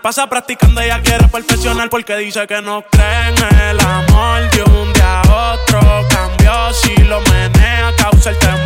Pasa 0.07 0.29
practicando, 0.29 0.81
ella 0.81 1.03
quiere 1.03 1.27
perfeccionar 1.27 1.91
porque 1.91 2.17
dice 2.17 2.47
que 2.47 2.63
no 2.63 2.85
cree 2.93 3.29
en 3.29 3.61
el 3.61 3.81
amor. 3.81 4.49
De 4.53 4.63
un 4.63 4.93
día 4.93 5.21
a 5.23 5.55
otro 5.55 5.81
cambió, 6.09 6.73
si 6.73 6.95
lo 6.99 7.21
menea, 7.23 7.93
causa 7.99 8.31
el 8.31 8.39
temor. 8.39 8.66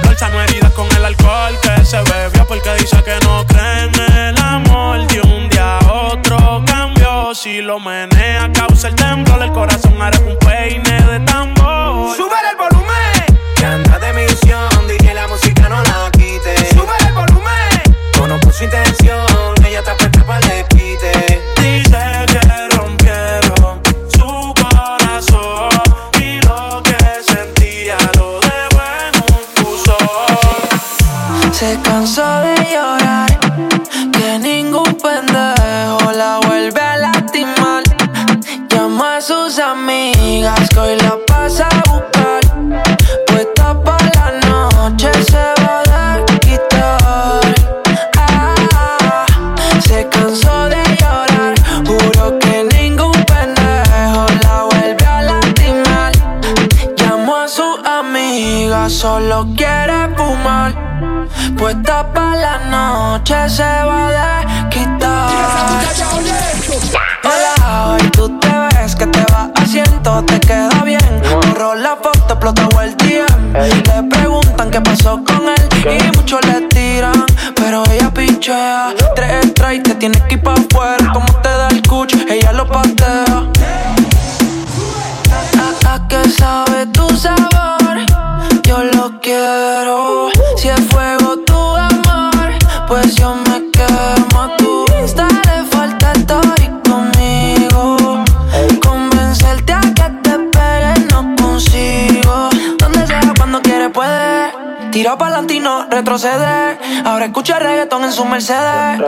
Ahora 106.10 107.26
escucha 107.26 107.60
reggaetón 107.60 108.02
en 108.02 108.12
su 108.12 108.24
Mercedes. 108.24 108.98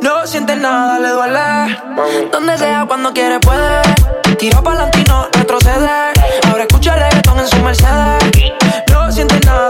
No 0.00 0.26
siente 0.26 0.56
nada, 0.56 0.98
le 0.98 1.10
duele. 1.10 2.30
Donde 2.32 2.56
sea, 2.56 2.86
cuando 2.86 3.12
quiere 3.12 3.38
puede. 3.40 3.82
Tira 4.38 4.62
pa'lante 4.62 5.00
y 5.00 5.04
no 5.04 5.28
retroceder. 5.32 6.14
Ahora 6.48 6.62
escucha 6.62 6.96
reggaetón 6.96 7.40
en 7.40 7.48
su 7.48 7.58
Mercedes. 7.58 8.54
No 8.90 9.12
siente 9.12 9.38
nada, 9.44 9.68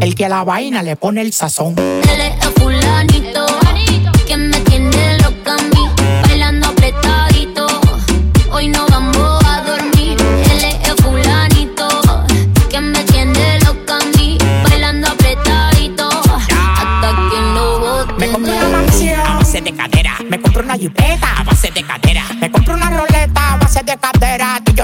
el 0.00 0.14
que 0.16 0.24
a 0.24 0.28
la 0.28 0.42
vaina 0.42 0.82
le 0.82 0.96
pone 0.96 1.20
el 1.20 1.32
sazón. 1.32 1.74
Él 1.78 2.20
es 2.20 2.44
el 2.44 2.52
fulanito 2.54 3.46
que 4.26 4.36
me 4.36 4.58
tiene 4.60 5.18
loca 5.18 5.54
a 5.54 5.62
mí, 5.62 5.88
bailando 6.22 6.68
apretadito. 6.68 7.66
Hoy 8.50 8.68
no 8.68 8.84
vamos 8.88 9.44
a 9.44 9.62
dormir. 9.62 10.16
Él 10.50 10.64
es 10.64 10.88
el 10.88 10.96
fulanito 10.96 11.88
que 12.68 12.80
me 12.80 13.04
tiene 13.04 13.60
loca 13.60 13.98
a 13.98 14.18
mí, 14.18 14.38
bailando 14.68 15.08
apretadito. 15.08 16.08
Hasta 16.08 17.10
que 17.30 17.38
bote. 17.80 18.14
Me 18.18 18.32
compré 18.32 18.52
una 18.52 18.68
mansión 18.68 19.20
a 19.20 19.36
base 19.36 19.60
de 19.60 19.72
cadera. 19.72 20.16
Me 20.28 20.40
compré 20.40 20.62
una 20.62 20.74
jipeta 20.76 21.28
a 21.38 21.44
base 21.44 21.70
de 21.70 21.82
cadera. 21.84 22.24
Me 22.40 22.50
compré 22.50 22.74
una 22.74 22.90
roleta 22.90 23.52
a 23.52 23.56
base 23.58 23.82
de 23.84 23.96
cadera. 23.96 24.23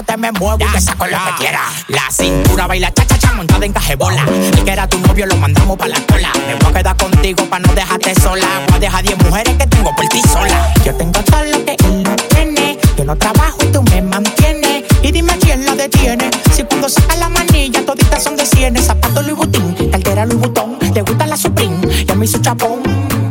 Yo 0.00 0.06
te 0.06 0.16
me 0.16 0.32
muevo 0.32 0.56
y 0.58 0.72
te 0.72 0.80
saco 0.80 1.04
lo 1.04 1.12
que 1.12 1.34
quiera. 1.40 1.60
La 1.88 2.10
cintura 2.10 2.66
baila 2.66 2.90
cha 2.90 3.04
cha 3.04 3.18
cha 3.18 3.32
montada 3.34 3.66
en 3.66 3.72
cajebola. 3.74 4.24
El 4.24 4.64
que 4.64 4.72
era 4.72 4.88
tu 4.88 4.98
novio 4.98 5.26
lo 5.26 5.36
mandamos 5.36 5.76
pa' 5.76 5.88
la 5.88 6.00
cola. 6.06 6.32
Me 6.46 6.54
voy 6.54 6.70
a 6.70 6.72
quedar 6.72 6.96
contigo 6.96 7.44
pa' 7.50 7.58
no 7.58 7.74
dejarte 7.74 8.14
sola. 8.14 8.46
Voy 8.68 8.76
a 8.76 8.80
dejar 8.80 9.02
10 9.04 9.18
mujeres 9.18 9.56
que 9.58 9.66
tengo 9.66 9.94
por 9.94 10.08
ti 10.08 10.22
sola. 10.22 10.72
Yo 10.86 10.94
tengo 10.94 11.22
todo 11.22 11.44
lo 11.44 11.64
que 11.66 11.76
él 11.84 12.02
no 12.02 12.16
tiene. 12.16 12.78
Yo 12.96 13.04
no 13.04 13.14
trabajo 13.14 13.58
y 13.60 13.66
tú 13.66 13.82
me 13.82 14.00
mantienes. 14.00 14.84
Y 15.02 15.12
dime 15.12 15.36
quién 15.38 15.66
la 15.66 15.74
detiene. 15.74 16.30
Si 16.50 16.62
cuando 16.62 16.88
saca 16.88 17.16
la 17.16 17.28
manilla, 17.28 17.84
toditas 17.84 18.24
son 18.24 18.36
de 18.36 18.46
cienes. 18.46 18.86
Zapato 18.86 19.20
Louis 19.20 19.36
Vuitton, 19.36 19.90
cartera 19.90 20.24
Louis 20.24 20.40
Vuitton. 20.40 20.78
Le 20.94 21.02
gusta 21.02 21.26
la 21.26 21.36
Supreme, 21.36 22.06
ya 22.06 22.14
me 22.14 22.24
hizo 22.24 22.38
chapón. 22.38 22.80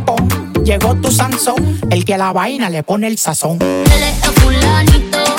pom. 0.05 0.29
Llegó 0.63 0.93
tu 0.93 1.09
Sansón, 1.11 1.79
el 1.89 2.05
que 2.05 2.13
a 2.13 2.19
la 2.19 2.31
vaina 2.31 2.69
le 2.69 2.83
pone 2.83 3.07
el 3.07 3.17
sazón. 3.17 3.57
Él 3.59 4.03
es 4.03 4.29
fulanito 4.39 5.38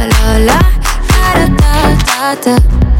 da 2.31 2.55
da 2.55 2.90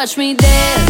watch 0.00 0.16
me 0.16 0.32
dance. 0.32 0.89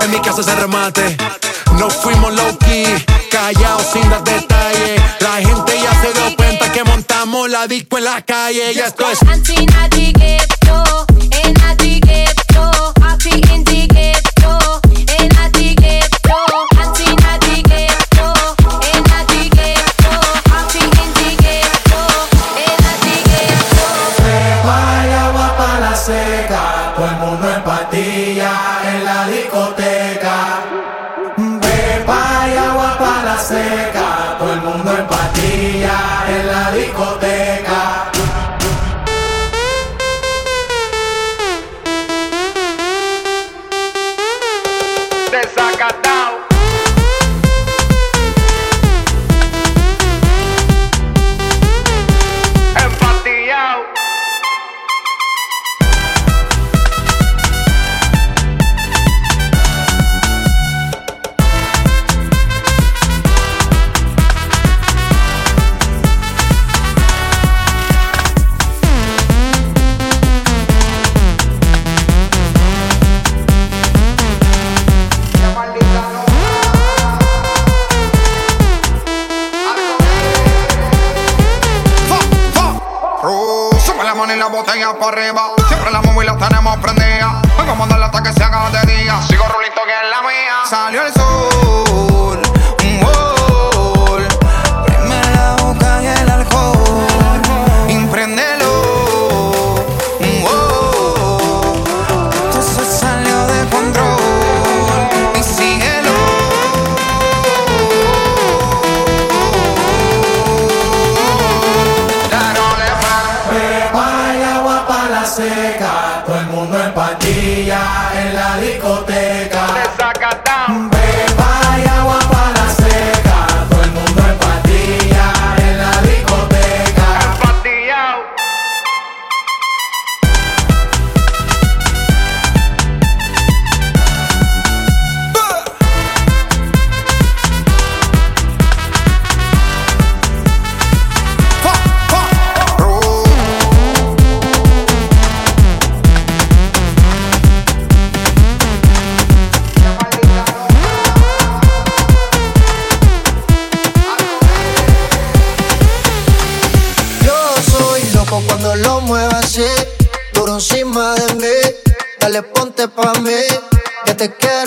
En 0.00 0.10
mi 0.10 0.20
casa 0.20 0.42
se 0.42 0.54
remate. 0.54 1.16
No 1.78 1.90
fuimos 1.90 2.34
low 2.34 2.58
key, 2.58 2.86
callados 3.30 3.86
sin 3.92 4.08
dar 4.08 4.24
detalles. 4.24 5.02
La 5.20 5.36
gente 5.36 5.72
ya 5.80 6.02
se 6.02 6.12
dio 6.12 6.36
cuenta 6.36 6.72
que 6.72 6.84
montamos 6.84 7.48
la 7.50 7.66
disco 7.66 7.98
en 7.98 8.04
la 8.04 8.22
calle. 8.22 8.72
Y 8.72 8.78
esto. 8.78 9.06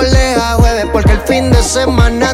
es 0.00 0.10
de 0.10 0.18
miércoles 0.18 0.38
a 0.38 0.54
jueves, 0.54 0.86
porque 0.92 1.12
el 1.12 1.20
fin 1.20 1.50
de 1.50 1.62
semana 1.62 2.33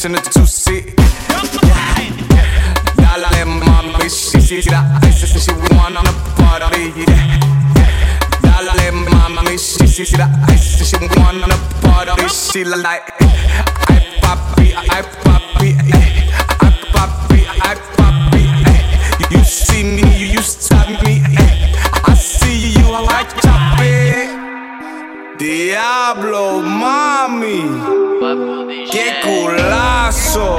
bitch 0.00 0.06
in 0.06 0.12
the 0.12 0.20
two 0.20 0.46
seat. 0.46 0.94
Yeah, 2.98 3.16
dale 3.20 3.44
mami, 3.46 4.04
she 4.04 4.40
see 4.40 4.60
the 4.60 4.76
ice 5.02 5.34
and 5.34 5.42
she 5.42 5.52
wanna 5.74 6.02
party. 6.36 6.92
Yeah, 6.96 7.38
dale 8.42 8.92
mami, 8.92 9.58
she 9.58 9.86
see 9.86 10.16
the 10.16 10.26
ice 10.48 10.80
and 10.80 10.86
she 10.88 10.96
wanna 11.20 11.56
party. 11.82 12.28
She 12.28 12.64
like, 12.64 13.02
I 13.20 14.00
papi, 14.22 14.74
I 14.74 15.02
papi, 15.24 15.68
I 16.60 16.70
papi, 16.92 17.40
I 17.60 17.74
papi. 17.96 18.42
You 19.30 19.44
see 19.44 19.82
me, 19.84 20.02
you 20.18 20.26
used 20.26 20.62
to 20.68 20.76
me. 21.04 21.22
I 22.04 22.14
see 22.14 22.72
you, 22.72 22.86
I 22.92 23.24
chop 23.42 23.80
it. 23.80 25.38
Diablo, 25.38 26.62
mami. 26.62 27.99
Qué 28.90 29.20
culazo. 29.22 30.58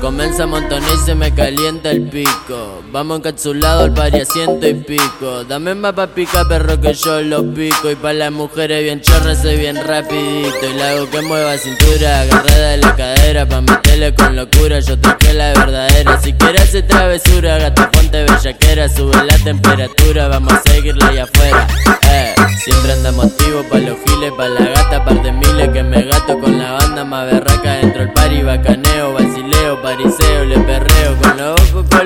Comienza 0.00 0.44
a 0.44 0.46
montonar 0.46 0.90
y 0.92 0.98
se 0.98 1.14
me 1.14 1.32
calienta 1.34 1.90
el 1.90 2.08
pico. 2.08 2.75
Vamos 2.96 3.18
encapsulado 3.18 3.84
al 3.84 3.92
pari 3.92 4.22
a 4.22 4.24
ciento 4.24 4.66
y 4.66 4.72
pico. 4.72 5.44
Dame 5.44 5.74
más 5.74 5.92
pa' 5.92 6.06
pica, 6.06 6.46
perro, 6.48 6.80
que 6.80 6.94
yo 6.94 7.20
lo 7.20 7.44
pico. 7.52 7.90
Y 7.90 7.94
pa' 7.94 8.14
las 8.14 8.32
mujeres 8.32 8.82
bien 8.84 9.02
chorras 9.02 9.42
soy 9.42 9.58
bien 9.58 9.76
rapidito. 9.76 10.66
Y 10.66 10.72
la 10.78 10.94
que 11.10 11.20
mueva 11.20 11.58
cintura, 11.58 12.22
agarrada 12.22 12.70
de 12.70 12.76
la 12.78 12.96
cadera. 12.96 13.46
Pa' 13.46 13.60
meterle 13.60 14.14
con 14.14 14.34
locura, 14.34 14.80
yo 14.80 14.98
traje 14.98 15.34
la 15.34 15.48
verdadera. 15.48 16.18
Si 16.22 16.32
quieres 16.32 16.62
hacer 16.62 16.86
travesura, 16.86 17.58
gata, 17.58 17.90
ponte 17.90 18.24
bellaquera. 18.24 18.88
Sube 18.88 19.26
la 19.26 19.36
temperatura, 19.44 20.28
vamos 20.28 20.54
a 20.54 20.62
seguirla 20.62 21.08
allá 21.08 21.24
afuera. 21.24 21.66
Eh, 22.10 22.34
siempre 22.64 22.94
andamos 22.94 23.26
activos 23.26 23.66
pa' 23.66 23.76
los 23.76 23.98
giles, 24.06 24.32
pa' 24.34 24.48
la 24.48 24.70
gata, 24.70 25.04
par 25.04 25.22
de 25.22 25.32
miles 25.32 25.68
que 25.68 25.82
me 25.82 26.02
gato 26.02 26.40
con 26.40 26.58
la 26.58 26.72
banda 26.72 27.04
más 27.04 27.30
berraca 27.30 27.74
dentro 27.74 28.00
del 28.00 28.12
party, 28.14 28.40
bacaneo, 28.40 29.12
vacileo, 29.12 29.82
pariseo, 29.82 30.46
le 30.46 30.58
perreo 30.60 30.95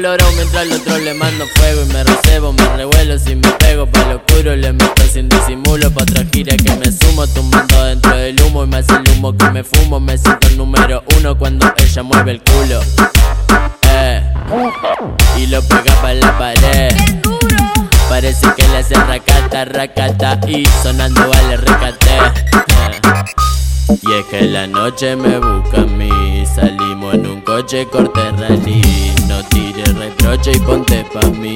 Los 0.01 0.35
mientras 0.35 0.63
al 0.63 0.73
otro 0.73 0.99
le 0.99 1.13
mando 1.13 1.47
fuego 1.47 1.83
Y 1.83 1.93
me 1.93 2.03
recebo, 2.03 2.55
me 2.55 2.67
revuelo 2.75 3.19
si 3.19 3.37
me 3.37 3.49
pego 3.59 3.87
Pa' 3.87 4.07
lo 4.07 4.17
oscuro 4.17 4.57
le 4.57 4.73
meto 4.73 5.03
sin 5.13 5.29
disimulo 5.29 5.91
Pa' 5.91 6.05
otra 6.05 6.25
gira 6.33 6.57
que 6.57 6.75
me 6.77 6.91
sumo 6.91 7.27
Tumbando 7.27 7.85
dentro 7.85 8.17
del 8.17 8.41
humo 8.41 8.65
y 8.65 8.67
me 8.69 8.79
hace 8.79 8.95
el 8.95 9.03
humo 9.13 9.37
que 9.37 9.51
me 9.51 9.63
fumo 9.63 10.01
Me 10.01 10.17
siento 10.17 10.49
el 10.49 10.57
número 10.57 11.05
uno 11.19 11.37
cuando 11.37 11.71
ella 11.77 12.03
mueve 12.03 12.31
el 12.31 12.41
culo 12.41 12.81
eh. 13.91 14.23
Y 15.37 15.49
lo 15.49 15.61
pega 15.61 15.95
pa' 16.01 16.15
la 16.15 16.39
pared 16.39 16.97
Parece 18.09 18.47
que 18.57 18.67
le 18.69 18.79
hace 18.79 18.95
racata, 18.95 19.67
racata 19.67 20.41
Y 20.49 20.65
sonando 20.83 21.29
vale 21.29 21.59
recate 21.59 22.17
eh. 22.17 23.50
Y 23.91 24.13
es 24.13 24.27
que 24.27 24.43
la 24.43 24.67
noche 24.67 25.17
me 25.17 25.39
busca 25.39 25.83
a 25.83 25.85
mí. 25.85 26.45
Salimos 26.47 27.15
en 27.15 27.27
un 27.27 27.41
coche 27.41 27.87
corte 27.87 28.21
rally. 28.33 29.11
No 29.27 29.43
tires 29.45 29.95
reproche 29.97 30.53
y 30.53 30.59
ponte 30.59 31.05
pa' 31.13 31.29
mí 31.29 31.55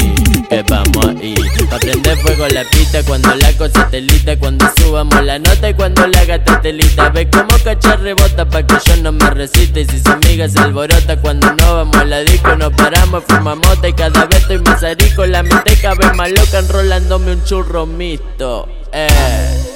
Que 0.49 0.63
vamos 0.69 1.21
ahí 1.21 1.35
Pa' 1.69 1.79
prender 1.79 2.17
fuego 2.19 2.47
la 2.49 2.63
pista 2.65 3.03
cuando 3.03 3.35
la 3.35 3.53
cosa 3.55 3.89
telita 3.89 4.39
Cuando 4.39 4.67
subamos 4.77 5.25
la 5.25 5.41
nota 5.41 5.71
y 5.71 5.75
cuando 5.75 6.07
la 6.07 6.25
gata 6.25 6.61
telita. 6.61 7.11
Ve 7.11 7.29
como 7.29 7.59
cachar 7.65 8.01
rebota 8.01 8.49
pa' 8.49 8.63
que 8.63 8.77
yo 8.87 8.97
no 9.03 9.11
me 9.11 9.29
resista 9.31 9.81
Y 9.81 9.87
si 9.87 9.99
su 9.99 10.09
amiga 10.09 10.49
se 10.49 10.61
alborota 10.61 11.21
cuando 11.21 11.53
no 11.53 11.75
vamos 11.75 11.97
a 11.97 12.05
la 12.05 12.21
disco 12.21 12.55
Nos 12.55 12.73
paramos, 12.75 13.25
fumamos 13.27 13.79
y 13.87 13.93
cada 13.93 14.25
vez 14.27 14.39
estoy 14.41 14.61
más 14.61 14.83
arico. 14.85 15.27
La 15.27 15.43
mente 15.43 15.77
cada 15.83 15.97
vez 15.97 16.15
más 16.15 16.31
loca 16.31 16.61
enrolándome 16.61 17.33
un 17.33 17.45
churro 17.45 17.87
mixto 17.87 18.69
Eh 18.93 19.74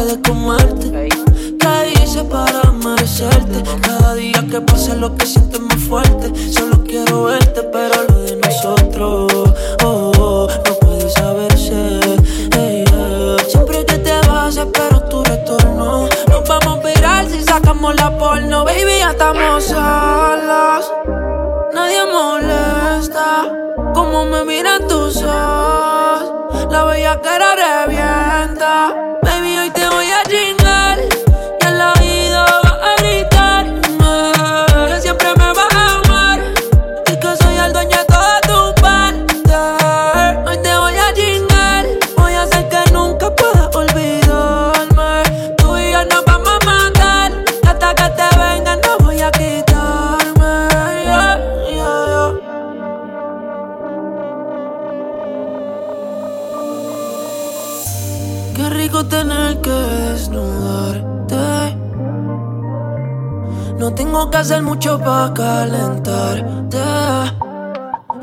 puede 0.00 0.22
comerte. 0.22 1.08
¿Qué 1.58 2.02
hice 2.02 2.24
para 2.24 2.70
merecerte? 2.72 3.62
Cada 3.82 4.14
día 4.14 4.44
que 4.50 4.60
pase 4.60 4.96
lo 4.96 5.14
que 5.14 5.26
sientes 5.26 5.60
más 5.60 5.78
fuerte. 5.78 6.32
Solo 6.50 6.82
quiero 6.84 7.24
verte, 7.24 7.62
pero 7.70 7.94
lo 8.08 8.20
de 8.22 8.36
nosotros, 8.36 9.32
oh, 9.84 10.12
oh, 10.18 10.48
no 10.66 10.74
puede 10.80 11.10
saberse. 11.10 12.00
Siempre 13.48 13.84
que 13.84 13.98
te 13.98 14.26
vas, 14.26 14.56
espero 14.56 15.00
tu 15.10 15.22
retorno. 15.22 16.08
Nos 16.28 16.48
vamos 16.48 16.78
a 16.78 16.88
virar 16.88 17.28
si 17.28 17.42
sacamos 17.42 17.94
la 17.96 18.16
porno, 18.16 18.64
baby, 18.64 18.98
ya 19.00 19.10
estamos 19.10 19.64
solos. 19.64 20.92
Nadie 21.74 22.00
molesta 22.10 23.48
como 23.92 24.24
me 24.24 24.44
miran 24.44 24.86
tus 24.88 25.22
ojos. 25.22 26.68
La 26.70 26.84
bella 26.84 27.20
cara 27.20 27.54
revienta. 27.54 29.10
Para 65.10 65.34
calentarte. 65.34 66.78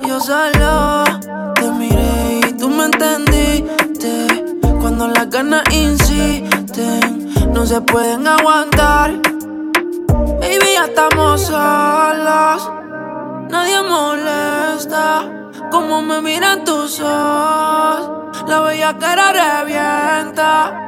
Yo 0.08 0.20
solo 0.22 1.04
te 1.56 1.70
miré 1.72 2.40
y 2.48 2.54
tú 2.54 2.70
me 2.70 2.86
entendiste. 2.86 4.46
Cuando 4.80 5.10
las 5.10 5.30
ganas 5.30 5.64
insisten, 5.72 7.34
no 7.54 7.66
se 7.66 7.82
pueden 7.82 8.26
aguantar. 8.26 9.12
Baby, 10.40 10.70
ya 10.76 10.86
estamos 10.86 11.42
solos. 11.42 12.72
Nadie 13.50 13.82
molesta 13.82 15.26
como 15.70 16.02
me 16.02 16.22
miran 16.22 16.64
tus 16.64 17.02
ojos. 17.02 18.46
La 18.48 18.62
bella 18.62 18.98
cara 18.98 19.34
revienta. 19.34 20.87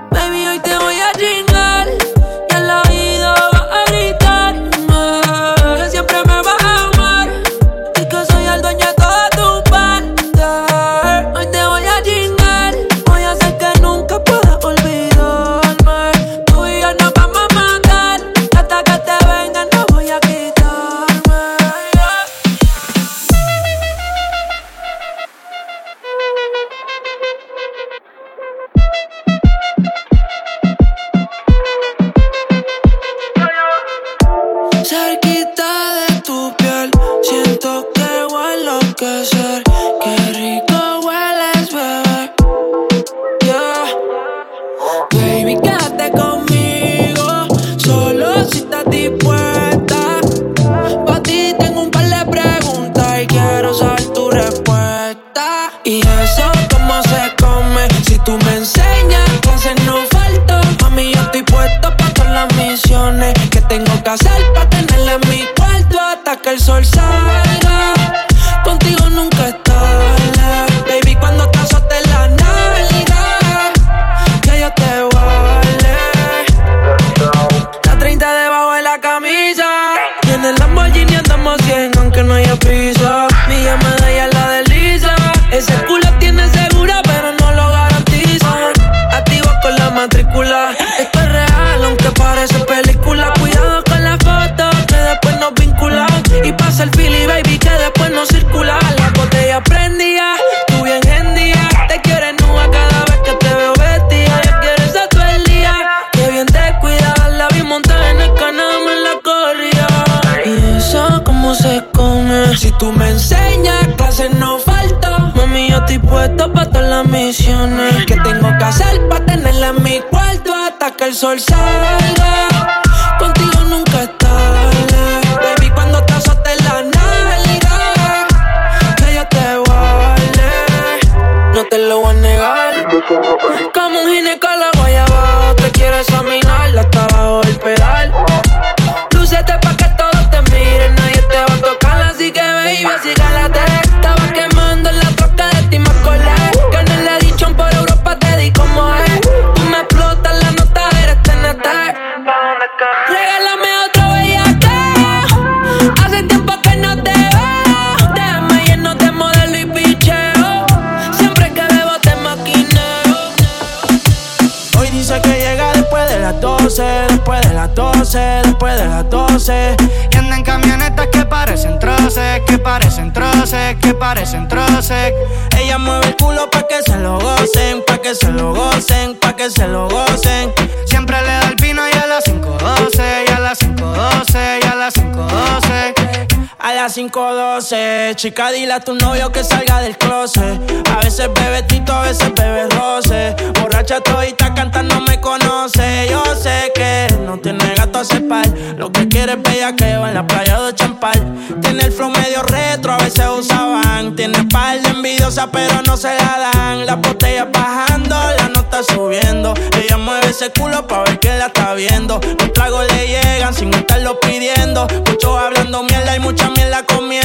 Chica, 188.19 188.51
dile 188.51 188.73
a 188.73 188.81
tu 188.81 188.95
novio 188.95 189.31
que 189.31 189.45
salga 189.45 189.79
del 189.79 189.97
closet. 189.97 190.59
A 190.91 190.99
veces 190.99 191.29
bebe 191.33 191.63
tito, 191.63 191.93
a 191.93 192.01
veces 192.01 192.33
bebe 192.35 192.67
roce. 192.67 193.33
Borracha 193.61 194.01
todita 194.01 194.53
cantando 194.53 194.99
me 194.99 195.21
conoce. 195.21 196.07
Yo 196.09 196.21
sé 196.35 196.69
que 196.75 197.07
no 197.25 197.39
tiene 197.39 197.73
gato 197.75 197.99
a 197.99 198.03
cepar. 198.03 198.45
Lo 198.75 198.91
que 198.91 199.07
quiere 199.07 199.33
es 199.33 199.41
bellaqueo 199.41 200.05
en 200.05 200.13
la 200.15 200.27
playa 200.27 200.59
de 200.59 200.75
Champal. 200.75 201.17
Tiene 201.61 201.85
el 201.85 201.93
flow 201.93 202.09
medio 202.09 202.43
retro, 202.43 202.91
a 202.91 202.97
veces 202.97 203.25
usaban. 203.25 204.13
Tiene 204.17 204.43
par 204.51 204.81
de 204.81 204.89
envidiosas, 204.89 205.47
pero 205.53 205.81
no 205.87 205.95
se 205.95 206.09
la 206.09 206.51
dan. 206.53 206.85
Las 206.85 206.99
botellas 206.99 207.47
bajando, 207.53 208.17
la 208.37 208.49
nota 208.49 208.83
subiendo. 208.83 209.53
Ella 209.81 209.95
mueve 209.95 210.31
ese 210.31 210.51
culo 210.51 210.85
pa' 210.85 211.03
ver 211.03 211.19
que 211.19 211.29
la 211.37 211.45
está 211.45 211.73
viendo. 211.73 212.19
Los 212.37 212.51
tragos 212.51 212.85
le 212.91 213.07
llegan 213.07 213.53
sin 213.53 213.73
estarlo 213.73 214.19
pidiendo. 214.19 214.87
Muchos 215.07 215.39
hablando 215.39 215.83
mierda 215.83 216.17
y 216.17 216.19
mucha 216.19 216.49
mierda 216.49 216.83
comiendo. 216.83 217.18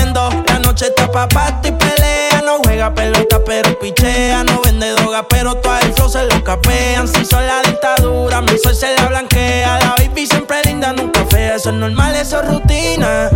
La 0.85 0.91
noche 0.91 1.03
está 1.03 1.11
pa' 1.11 1.28
pato 1.28 1.68
y 1.68 1.72
pelea. 1.72 2.43
No 2.45 2.59
juega 2.62 2.95
pelota, 2.95 3.41
pero 3.43 3.78
pichea. 3.78 4.45
No 4.45 4.61
vende 4.61 4.91
droga, 4.91 5.26
pero 5.26 5.55
todo 5.55 5.78
el 5.78 5.95
flow 5.95 6.11
se 6.11 6.24
lo 6.26 6.45
capean. 6.45 7.09
Si 7.09 7.24
son 7.24 7.47
la 7.47 7.62
dictadura, 7.62 8.43
mi 8.43 8.59
sol 8.59 8.74
se 8.74 8.95
la 8.95 9.07
blanquea. 9.07 9.78
La 9.78 9.95
baby 9.97 10.26
siempre 10.26 10.61
linda, 10.64 10.93
nunca 10.93 11.24
fea. 11.24 11.55
Eso 11.55 11.70
es 11.70 11.76
normal, 11.76 12.14
eso 12.16 12.43
es 12.43 12.49
rutina. 12.49 13.30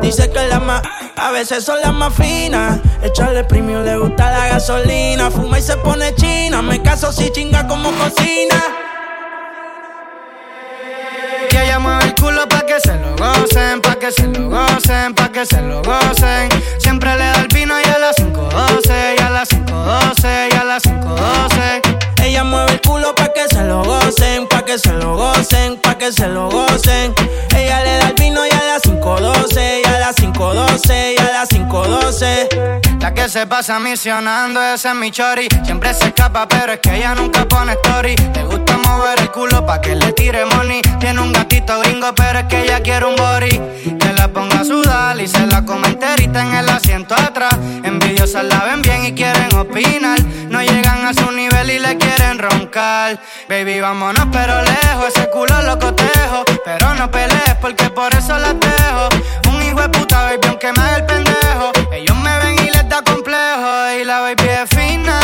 Dice 0.00 0.30
que 0.30 0.48
la 0.48 0.60
más, 0.60 0.82
a 1.16 1.30
veces 1.30 1.62
son 1.62 1.78
las 1.82 1.92
más 1.92 2.14
finas. 2.14 2.78
Echarle 3.02 3.44
premium 3.44 3.84
le 3.84 3.98
gusta 3.98 4.30
la 4.30 4.48
gasolina. 4.48 5.30
Fuma 5.30 5.58
y 5.58 5.62
se 5.62 5.76
pone 5.76 6.14
china. 6.14 6.62
Me 6.62 6.80
caso 6.80 7.12
si 7.12 7.30
chinga 7.30 7.66
como 7.66 7.90
cocina. 7.92 8.83
Y 11.54 11.56
ella 11.56 11.78
mueve 11.78 12.06
el 12.06 12.14
culo 12.16 12.48
pa' 12.48 12.66
que 12.66 12.80
se 12.80 12.96
lo 12.96 13.14
gocen, 13.14 13.80
pa' 13.80 13.94
que 13.94 14.10
se 14.10 14.26
lo 14.26 14.50
gocen, 14.50 15.14
pa' 15.14 15.30
que 15.30 15.46
se 15.46 15.62
lo 15.62 15.82
gocen. 15.82 16.48
Siempre 16.78 17.10
le 17.12 17.26
da 17.26 17.40
el 17.42 17.46
vino 17.46 17.74
y 17.80 17.84
a 17.88 17.98
las 18.00 18.16
5.12, 18.16 19.14
y 19.16 19.22
a 19.22 19.30
las 19.30 19.48
5.12, 19.50 20.48
y 20.52 20.56
a 20.56 20.64
las 20.64 20.82
5.12. 20.82 22.24
Ella 22.24 22.42
mueve 22.42 22.72
el 22.72 22.80
culo 22.80 23.14
pa' 23.14 23.32
que 23.32 23.46
se 23.48 23.62
lo 23.62 23.84
gocen, 23.84 24.48
pa' 24.48 24.64
que 24.64 24.78
se 24.80 24.92
lo 24.94 25.16
gocen, 25.16 25.80
pa' 25.80 25.96
que 25.96 26.12
se 26.12 26.26
lo 26.26 26.50
gocen. 26.50 27.14
Ella 27.56 27.84
le 27.84 27.98
da 27.98 28.08
el 28.08 28.14
vino 28.14 28.44
y 28.44 28.50
a 28.50 28.64
las 28.64 28.82
5.12, 28.82 29.82
y 29.83 29.83
a 29.83 29.83
las 30.04 30.16
5.12, 30.16 31.14
y 31.14 31.18
a 31.18 31.32
las 31.32 31.48
5.12. 31.48 33.00
La 33.00 33.14
que 33.14 33.26
se 33.26 33.46
pasa 33.46 33.80
misionando, 33.80 34.62
ese 34.62 34.88
es 34.88 34.94
mi 34.94 35.10
chori. 35.10 35.48
Siempre 35.64 35.94
se 35.94 36.08
escapa, 36.08 36.46
pero 36.46 36.74
es 36.74 36.80
que 36.80 36.96
ella 36.96 37.14
nunca 37.14 37.46
pone 37.46 37.72
story. 37.72 38.14
Le 38.34 38.44
gusta 38.44 38.76
mover 38.76 39.18
el 39.20 39.30
culo 39.30 39.64
pa' 39.64 39.80
que 39.80 39.94
le 39.94 40.12
tire 40.12 40.44
money. 40.44 40.82
Tiene 41.00 41.22
un 41.22 41.32
gatito 41.32 41.80
gringo, 41.80 42.14
pero 42.14 42.40
es 42.40 42.44
que 42.46 42.64
ella 42.64 42.80
quiere 42.82 43.06
un 43.06 43.16
body. 43.16 43.98
Que 43.98 44.12
la 44.12 44.28
ponga 44.28 44.60
a 44.60 44.64
sudar 44.66 45.18
y 45.18 45.26
se 45.26 45.46
la 45.46 45.64
come 45.64 45.88
enterita 45.88 46.42
en 46.42 46.54
el 46.54 46.68
asiento 46.68 47.14
atrás. 47.14 47.54
Envidiosas 47.82 48.44
la 48.44 48.62
ven 48.64 48.82
bien 48.82 49.06
y 49.06 49.14
quieren 49.14 49.54
opinar. 49.56 50.20
No 50.50 50.60
llegan 50.60 51.06
a 51.06 51.14
su 51.14 51.30
nivel 51.30 51.70
y 51.70 51.78
le 51.78 51.96
quieren 51.96 52.38
roncar. 52.38 53.18
Baby, 53.48 53.80
vámonos, 53.80 54.26
pero 54.30 54.60
lejos. 54.60 55.06
Ese 55.16 55.30
culo 55.30 55.62
lo 55.62 55.78
cotejo. 55.78 56.44
Pero 56.62 56.94
no 56.94 57.10
pelees 57.10 57.56
porque 57.62 57.88
por 57.88 58.14
eso 58.14 58.36
la 58.38 58.52
dejo. 58.52 59.08
Hijo 59.74 59.82
de 59.82 59.88
puta, 59.88 60.22
baby, 60.22 60.48
aunque 60.48 60.72
me 60.72 60.82
haga 60.82 60.96
el 60.96 61.06
pendejo. 61.06 61.72
Ellos 61.92 62.16
me 62.16 62.38
ven 62.38 62.66
y 62.66 62.70
les 62.70 62.88
da 62.88 63.02
complejo. 63.02 64.00
Y 64.00 64.04
la 64.04 64.20
baby 64.20 64.48
es 64.48 64.70
fina. 64.70 65.18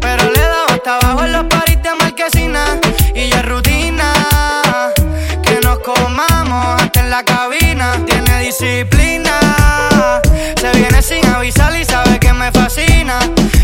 Pero 0.00 0.30
le 0.30 0.40
da 0.40 0.64
hasta 0.68 0.96
abajo 0.96 1.24
en 1.24 1.32
los 1.32 1.44
paris 1.44 1.82
de 1.82 1.94
marquesina. 1.98 2.64
Y 3.14 3.28
ya 3.30 3.40
es 3.40 3.46
rutina. 3.46 4.12
Que 5.42 5.60
nos 5.62 5.78
comamos 5.80 6.82
hasta 6.82 7.00
en 7.00 7.10
la 7.10 7.22
cabina. 7.24 7.92
Tiene 8.06 8.40
disciplina. 8.40 10.20
Se 10.60 10.70
viene 10.72 11.02
sin 11.02 11.24
avisar 11.26 11.74
y 11.76 11.84
sabe 11.84 12.18
que 12.18 12.32
me 12.32 12.50
fascina. 12.52 13.18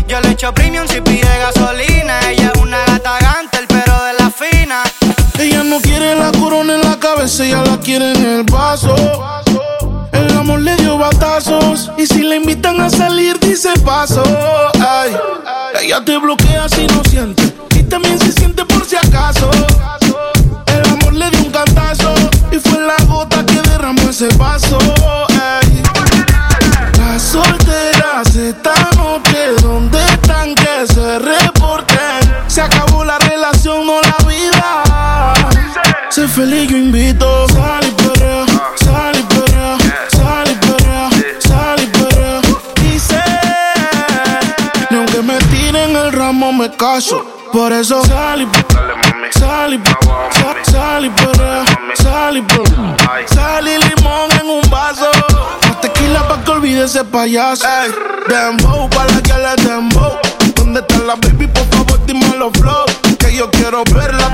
Yo 0.07 0.19
le 0.21 0.31
echo 0.31 0.53
premium 0.53 0.87
si 0.87 1.01
pide 1.01 1.37
gasolina. 1.39 2.19
Ella 2.29 2.51
es 2.53 2.61
una 2.61 2.86
Ella 5.39 5.63
no 5.63 5.79
quiere 5.79 6.15
la 6.15 6.31
corona 6.31 6.75
en 6.75 6.81
la 6.81 6.97
cabeza, 6.97 7.45
ella 7.45 7.63
la 7.63 7.79
quiere 7.79 8.11
en 8.13 8.25
el 8.25 8.43
vaso. 8.43 8.95
El 10.11 10.37
amor 10.37 10.61
le 10.61 10.75
dio 10.77 10.97
batazos 10.97 11.91
y 11.97 12.07
si 12.07 12.23
le 12.23 12.37
invitan 12.37 12.81
a 12.81 12.89
salir 12.89 13.39
dice 13.39 13.69
paso. 13.85 14.23
Ay, 14.79 15.15
ella 15.81 16.03
te 16.03 16.17
bloquea 16.17 16.67
si 16.67 16.87
no 16.87 17.03
siente 17.03 17.53
y 17.75 17.83
también 17.83 18.19
se 18.19 18.31
siente 18.31 18.65
por 18.65 18.85
si 18.85 18.95
acaso. 18.95 19.49
El 20.67 20.89
amor 20.89 21.13
le 21.13 21.29
dio 21.29 21.41
un 21.41 21.51
cantazo 21.51 22.13
y 22.51 22.57
fue 22.57 22.79
la 22.81 22.95
gota 23.05 23.45
que 23.45 23.61
derramó 23.61 24.09
ese 24.09 24.29
vaso. 24.37 24.77
Ay, 25.29 25.83
las 26.97 27.21
solteras 27.21 28.35
esta 28.35 28.73
noche, 28.73 28.76
feliz, 36.37 36.69
yo 36.69 36.77
invito. 36.77 37.47
Sal 37.49 37.83
y 37.87 37.91
perrea, 37.91 38.45
sal 38.75 39.15
y 39.19 39.23
perrea, 39.23 39.77
sal 40.11 40.47
y 40.51 40.55
perrea, 40.65 41.09
sal 41.39 41.79
y 41.81 41.87
perrea. 41.87 42.41
Dice, 42.81 43.19
ni 44.91 44.97
aunque 44.97 45.21
me 45.23 45.37
tiren 45.51 45.95
el 45.95 46.11
ramo 46.13 46.53
me 46.53 46.69
caso. 46.77 47.25
Por 47.51 47.73
eso 47.73 48.03
sal 48.05 48.41
y 48.41 48.45
sal 49.39 49.73
y 49.73 49.79
sal- 50.71 51.05
y 51.05 51.09
perrea, 51.09 51.65
sal 51.95 52.37
y 52.37 52.41
perrea. 52.41 52.95
Sal 53.33 53.67
y 53.67 53.77
limón 53.77 54.29
en 54.41 54.47
un 54.49 54.69
vaso. 54.69 55.09
Más 55.67 55.81
tequila 55.81 56.27
pa' 56.27 56.43
que 56.43 56.51
olvide 56.51 56.83
ese 56.85 57.03
payaso. 57.03 57.65
Ey, 57.67 57.91
dembow, 58.27 58.87
pa' 58.89 59.05
la 59.05 59.21
que 59.21 59.33
le 59.33 59.63
dembow. 59.69 60.13
¿Dónde 60.55 60.81
está 60.81 60.97
la 60.99 61.15
baby? 61.15 61.47
Por 61.47 61.65
favor, 61.69 61.99
dime 62.05 62.27
los 62.37 62.51
flow. 62.53 62.85
Que 63.17 63.33
yo 63.35 63.49
quiero 63.51 63.83
verla 63.95 64.29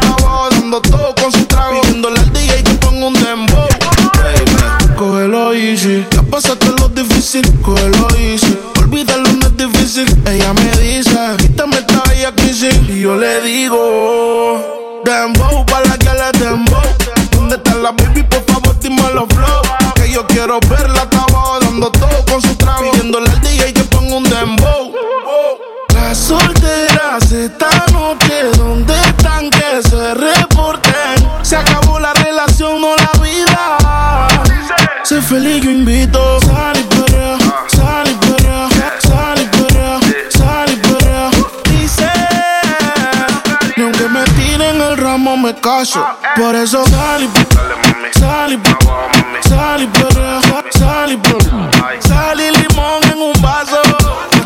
Ella 10.26 10.54
me 10.54 10.72
dice, 10.78 11.18
quítame 11.38 11.78
esta 11.78 12.04
bella 12.10 12.32
crisis. 12.36 12.76
Y 12.90 13.02
yo 13.02 13.16
le 13.16 13.42
digo, 13.42 15.02
dembow, 15.06 15.66
pa' 15.66 15.82
la 15.82 15.98
que 15.98 16.10
le 16.10 16.46
dembow. 16.46 16.82
¿Dónde 17.32 17.56
está 17.56 17.76
la 17.76 17.92
baby? 17.92 18.24
Por 18.24 18.44
favor, 18.46 18.76
los 19.14 19.28
flow. 19.30 19.62
Que 19.96 20.12
yo 20.12 20.26
quiero 20.28 20.60
verla 20.70 21.02
hasta 21.02 21.24
abajo 21.24 21.60
dando 21.62 21.92
todo 21.92 22.26
con 22.30 22.42
su 22.42 22.56
trago. 22.56 22.92
Pidiéndole 22.92 23.30
al 23.30 23.42
DJ 23.42 23.74
que 23.74 23.84
ponga 23.84 24.16
un 24.16 24.24
dembow. 24.24 24.94
Las 25.94 26.18
solteras 26.18 27.32
esta 27.32 27.70
noche, 27.92 28.44
¿dónde 28.58 28.94
están 29.08 29.50
que 29.50 29.82
se 29.90 30.14
reporten? 30.14 31.16
Se 31.42 31.56
acabó 31.56 32.00
la 32.00 32.14
relación, 32.14 32.82
no 32.82 32.96
la 32.96 33.12
vida. 33.22 34.28
Sé 35.04 35.22
feliz, 35.22 35.64
yo 35.64 35.72
invito. 35.72 36.23
Haces 45.54 45.62
caso. 45.62 46.06
Por 46.36 46.56
eso 46.56 46.86
sal 46.86 47.24
y 47.24 48.20
sal 48.20 48.54
y 48.54 49.48
sal 49.48 49.84
y 49.84 50.78
sal 50.78 51.12
y 51.12 52.08
sal 52.08 52.40
y 52.40 52.52
limón 52.52 53.04
en 53.12 53.22
un 53.22 53.42
vaso. 53.42 53.82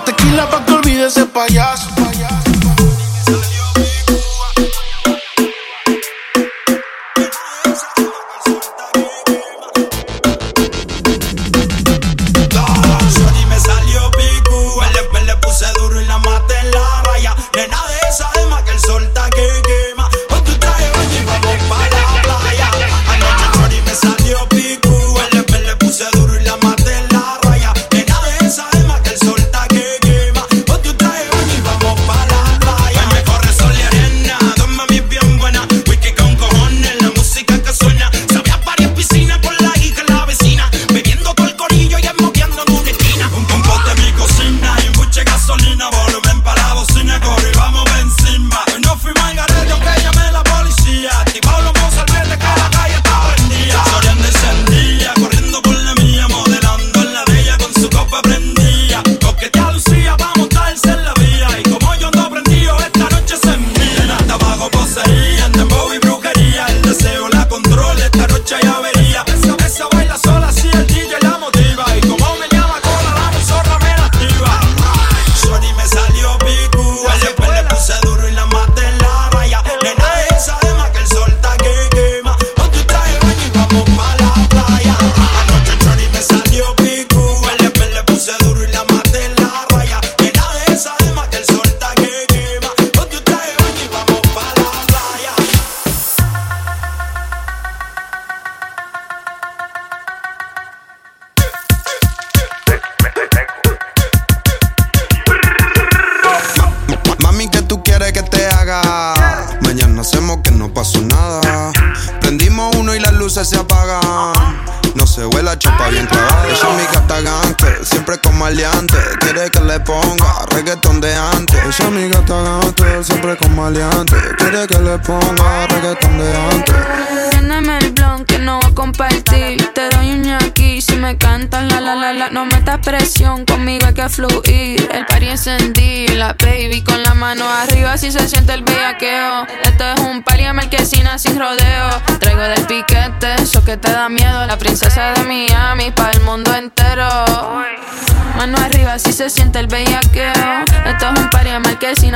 Tequila 0.05 0.49
pa' 0.49 0.65
que 0.65 0.73
olvide 0.73 1.07
ese 1.07 1.25
payaso. 1.25 1.96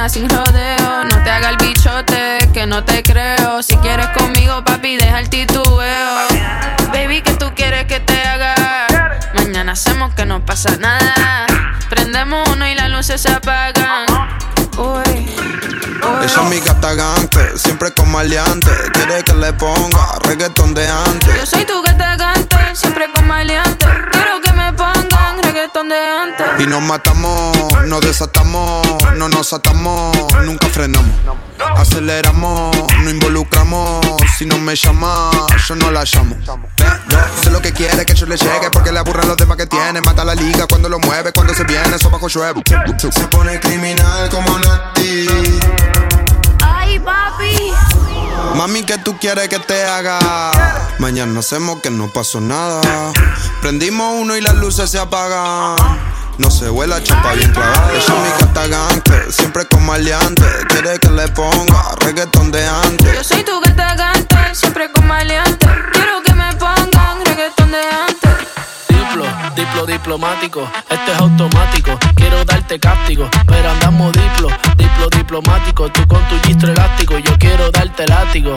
Sin 0.09 0.27
rodeo. 0.29 1.03
No 1.05 1.23
te 1.23 1.29
haga 1.29 1.49
el 1.49 1.57
bichote, 1.57 2.37
que 2.53 2.65
no 2.65 2.83
te 2.83 3.03
creo. 3.03 3.61
Si 3.61 3.75
quieres 3.77 4.07
conmigo, 4.07 4.63
papi, 4.63 4.97
deja 4.97 5.19
el 5.19 5.29
titubeo. 5.29 6.27
Baby, 6.91 7.21
que 7.21 7.33
tú 7.35 7.51
quieres 7.55 7.85
que 7.85 7.99
te 7.99 8.21
haga? 8.23 8.55
Mañana 9.33 9.73
hacemos 9.73 10.13
que 10.15 10.25
no 10.25 10.43
pasa 10.45 10.75
nada. 10.77 11.45
Prendemos 11.89 12.47
uno 12.49 12.67
y 12.67 12.75
las 12.75 12.89
luces 12.89 13.21
se 13.21 13.31
apagan. 13.31 14.05
Uy. 14.77 15.70
Esa 16.23 16.43
es 16.43 16.49
mi 16.49 16.59
gata 16.59 16.93
gante, 16.93 17.57
siempre 17.57 17.91
con 17.93 18.11
maleante. 18.11 18.69
Quiere 18.93 19.23
que 19.23 19.33
le 19.33 19.53
ponga 19.53 20.19
reggaeton 20.23 20.73
de 20.73 20.87
antes. 20.87 21.35
Yo 21.35 21.45
soy 21.45 21.65
tu 21.65 21.81
gata 21.81 22.15
gante, 22.15 22.57
siempre 22.73 23.11
con 23.13 23.27
maleante. 23.27 23.85
Quiero 24.11 24.40
de 25.79 25.95
antes. 25.97 26.45
Y 26.59 26.67
nos 26.67 26.81
matamos, 26.81 27.55
nos 27.85 28.01
desatamos, 28.01 28.85
no 29.15 29.29
nos 29.29 29.53
atamos, 29.53 30.15
nunca 30.43 30.67
frenamos. 30.67 31.09
Aceleramos, 31.77 32.75
no 33.01 33.09
involucramos. 33.09 34.05
Si 34.37 34.45
no 34.45 34.57
me 34.57 34.75
llama, 34.75 35.31
yo 35.65 35.75
no 35.75 35.89
la 35.89 36.03
llamo. 36.03 36.35
sé 37.41 37.51
lo 37.51 37.61
que 37.61 37.71
quiere 37.71 38.05
que 38.05 38.13
yo 38.13 38.25
le 38.25 38.35
llegue 38.35 38.69
porque 38.69 38.91
le 38.91 38.99
aburren 38.99 39.27
los 39.29 39.37
demás 39.37 39.55
que 39.55 39.65
tiene. 39.65 40.01
Mata 40.01 40.25
la 40.25 40.35
liga 40.35 40.67
cuando 40.67 40.89
lo 40.89 40.99
mueve, 40.99 41.31
cuando 41.31 41.53
se 41.53 41.63
viene, 41.63 41.95
eso 41.95 42.09
bajo 42.09 42.27
llueve. 42.27 42.61
Se 43.09 43.27
pone 43.27 43.59
criminal 43.59 44.29
como 44.29 44.59
Nati. 44.59 45.25
Ay, 46.61 46.99
papi. 46.99 48.10
Mami, 48.55 48.83
¿qué 48.83 48.97
tú 48.97 49.17
quieres 49.17 49.49
que 49.49 49.59
te 49.59 49.83
haga? 49.83 50.19
Mañana 50.99 51.39
hacemos 51.39 51.79
que 51.81 51.89
no 51.89 52.07
pasó 52.09 52.39
nada. 52.39 52.81
Prendimos 53.61 54.13
uno 54.19 54.35
y 54.35 54.41
las 54.41 54.55
luces 54.55 54.89
se 54.89 54.99
apagan. 54.99 55.75
No 56.37 56.49
se 56.49 56.69
vuela 56.69 57.01
chapa 57.03 57.33
bien 57.33 57.51
clavada. 57.51 57.91
Ella 57.91 57.99
es 57.99 58.09
mi 58.09 58.45
gata 58.45 58.67
gante, 58.67 59.31
siempre 59.31 59.65
con 59.65 59.85
maleante. 59.85 60.45
Quiere 60.69 60.99
que 60.99 61.09
le 61.09 61.27
ponga 61.29 61.95
reggaeton 61.99 62.51
de 62.51 62.67
antes. 62.67 63.13
Yo 63.13 63.23
soy 63.23 63.43
tu 63.43 63.59
gata 63.61 63.95
gante, 63.95 64.35
siempre 64.53 64.91
con 64.91 65.07
maleante. 65.07 65.67
Quiero 65.93 66.21
que 66.23 66.33
me 66.33 66.53
pongan 66.55 67.25
reggaeton 67.25 67.71
de 67.71 67.81
antes. 67.81 68.31
Diplo, 68.89 69.25
diplo 69.55 69.85
diplomático, 69.85 70.69
este 70.89 71.11
es 71.11 71.19
automático. 71.19 71.97
Quiero 72.15 72.43
darte 72.45 72.79
cáptico, 72.79 73.29
pero 73.45 73.69
andamos 73.71 74.11
diplo, 74.13 74.49
diplo 74.77 74.90
diplomático. 75.09 75.89
Tú 75.89 76.07
con 76.07 76.23
tu 76.27 76.39
gistro 76.47 76.71
elástico, 76.71 77.17
yo 77.17 77.37
quiero 77.37 77.71
darte 77.71 78.07
látigo. 78.07 78.55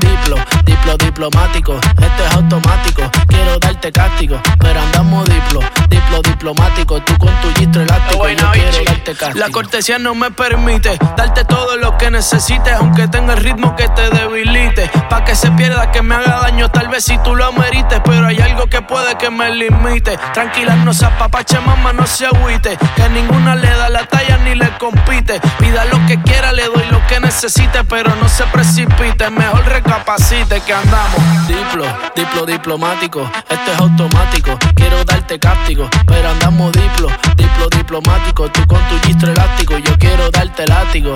Diplo, 0.00 0.36
diplo 0.64 0.96
diplomático, 0.96 1.74
este 1.74 2.26
es 2.26 2.34
automático. 2.34 3.02
Quiero 3.28 3.58
darte 3.58 3.92
cáptico, 3.92 4.40
pero 4.58 4.80
andamos 4.80 5.24
diplo, 5.26 5.60
diplo 5.88 6.22
diplomático. 6.22 7.00
Tú 7.02 7.16
con 7.18 7.32
tu 7.40 7.52
gistro 7.58 7.82
elástico, 7.82 8.28
yo 8.28 8.50
quiero 8.52 8.84
darte 8.84 9.14
cáptico. 9.14 9.38
La 9.38 9.50
cortesía 9.50 9.98
no 9.98 10.14
me 10.14 10.30
permite 10.30 10.98
darte 11.16 11.44
todo 11.44 11.76
lo 11.76 11.96
que 11.98 12.10
necesites, 12.10 12.74
aunque 12.74 13.08
tenga 13.08 13.34
el 13.34 13.40
ritmo 13.40 13.76
que 13.76 13.88
te 13.88 14.10
debilite. 14.10 14.90
Pa' 15.08 15.24
que 15.24 15.34
se 15.34 15.50
pierda, 15.52 15.90
que 15.90 16.02
me 16.02 16.14
haga 16.14 16.40
daño, 16.40 16.70
tal 16.70 16.88
vez 16.88 17.04
si 17.04 17.18
tú 17.18 17.34
lo 17.34 17.52
merites, 17.52 18.00
pero 18.04 18.26
hay 18.26 18.40
algo 18.40 18.66
que 18.66 18.82
puede 18.82 19.16
que 19.16 19.30
me 19.30 19.50
limite. 19.50 20.18
Tranquila, 20.32 20.76
no 20.76 20.92
se 20.92 21.06
apapache, 21.06 21.58
mamá, 21.60 21.92
no 21.92 22.06
se 22.06 22.26
agüite. 22.26 22.76
Que 22.96 23.08
ninguna 23.10 23.54
le 23.54 23.68
da 23.68 23.88
la 23.88 24.06
talla 24.06 24.38
ni 24.38 24.54
le 24.54 24.68
compite. 24.78 25.40
Pida 25.58 25.84
lo 25.86 26.04
que 26.06 26.20
quiera, 26.22 26.52
le 26.52 26.64
doy 26.64 26.84
lo 26.90 27.04
que 27.06 27.20
necesite, 27.20 27.84
pero 27.84 28.14
no 28.16 28.28
se 28.28 28.44
precipite. 28.44 29.30
Mejor 29.30 29.64
recapacite 29.66 30.60
que 30.60 30.72
andamos. 30.72 31.46
Diplo, 31.46 31.86
diplo 32.14 32.46
diplomático, 32.46 33.30
esto 33.48 33.72
es 33.72 33.78
automático. 33.78 34.58
Quiero 34.74 35.04
darte 35.04 35.38
cáptico, 35.38 35.88
pero 36.06 36.30
andamos 36.30 36.72
diplo, 36.72 37.08
diplo 37.36 37.68
diplomático. 37.70 38.48
Tú 38.50 38.66
con 38.66 38.80
tu 38.88 38.98
gistro 39.06 39.32
elástico, 39.32 39.78
yo 39.78 39.98
quiero 39.98 40.30
darte 40.30 40.66
látigo 40.66 41.14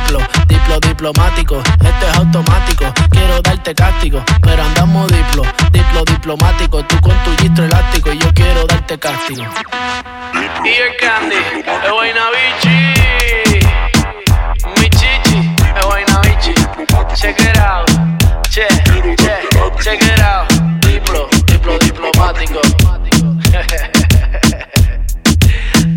diplo, 0.00 0.20
diplo 0.46 0.80
diplomático, 0.80 1.58
esto 1.58 2.06
es 2.10 2.16
automático, 2.16 2.84
quiero 3.10 3.40
darte 3.42 3.74
castigo, 3.74 4.22
pero 4.42 4.62
andamos 4.62 5.08
diplo, 5.08 5.42
diplo 5.72 6.04
diplomático, 6.04 6.84
tú 6.84 7.00
con 7.00 7.16
tu 7.24 7.36
gistro 7.42 7.64
elástico 7.64 8.12
y 8.12 8.18
yo 8.18 8.32
quiero 8.34 8.64
darte 8.66 8.98
castigo. 8.98 9.44
Y 10.64 10.68
el 10.68 10.96
candy, 11.00 11.36
el 11.84 11.92
guaynabichi, 11.92 12.68
mi 14.80 14.88
chichi, 14.90 15.54
el 15.76 15.82
guaynabichi, 15.84 16.54
check 17.14 17.40
it 17.40 17.58
out, 17.58 17.90
che, 18.48 18.66
che, 19.16 19.48
check 19.82 20.02
it 20.02 20.20
out, 20.20 20.50
diplo, 20.80 21.28
diplo 21.46 21.78
diplomático. 21.78 22.60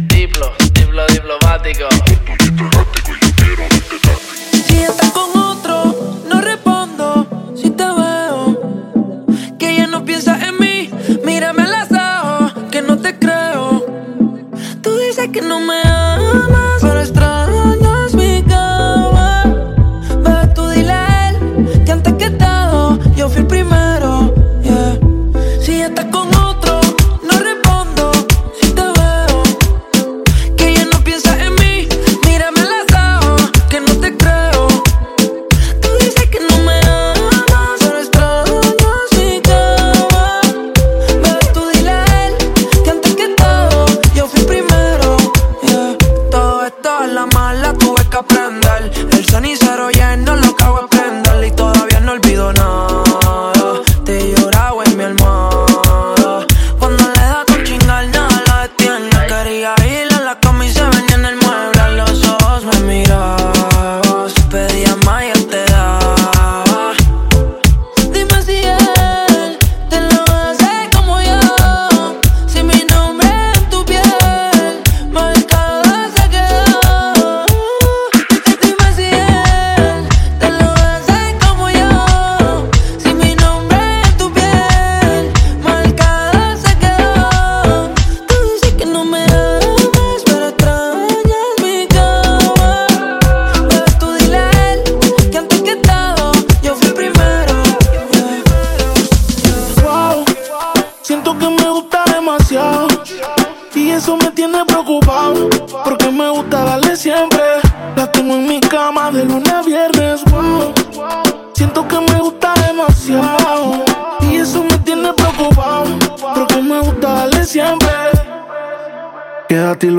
diplo, 0.07 0.53
diplo 0.73 1.05
diplomático. 1.07 1.87
No 6.29 6.41
respondo 6.41 7.27
si 7.55 7.69
te 7.69 7.83
veo. 7.83 8.59
Que 9.59 9.71
ella 9.71 9.87
no 9.87 10.05
piensa 10.05 10.39
en 10.47 10.59
mí. 10.59 10.89
Mírame 11.25 11.63
las 11.67 11.89
dejo. 11.89 12.69
Que 12.71 12.81
no 12.81 12.97
te 12.97 13.17
creo. 13.17 13.85
Tú 14.81 14.97
dices 14.97 15.29
que 15.29 15.41
no 15.41 15.59
me. 15.59 15.92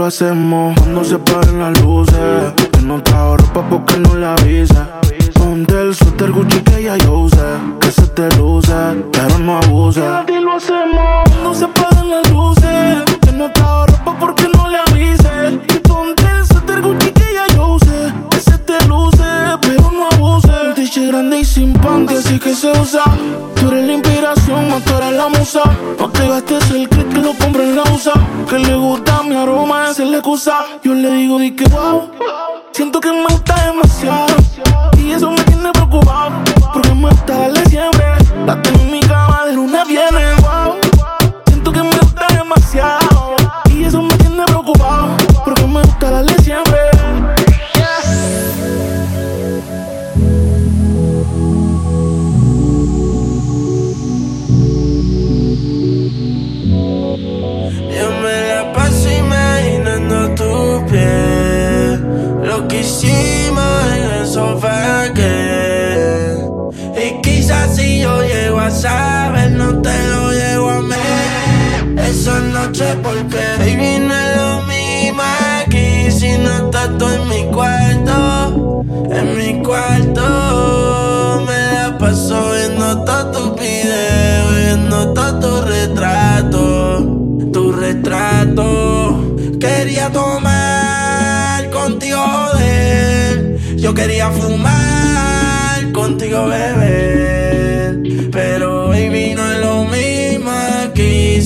hacemos. 0.04 0.86
No 0.86 1.04
se 1.04 1.18
para 1.18 1.43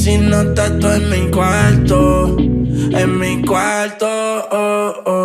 si 0.08 0.16
no 0.16 0.40
estás 0.40 0.78
tú 0.78 0.88
en 0.88 1.10
mi 1.10 1.30
cuarto? 1.30 2.36
En 2.38 3.18
mi 3.18 3.42
cuarto, 3.42 4.08
oh, 4.50 5.02
oh. 5.04 5.17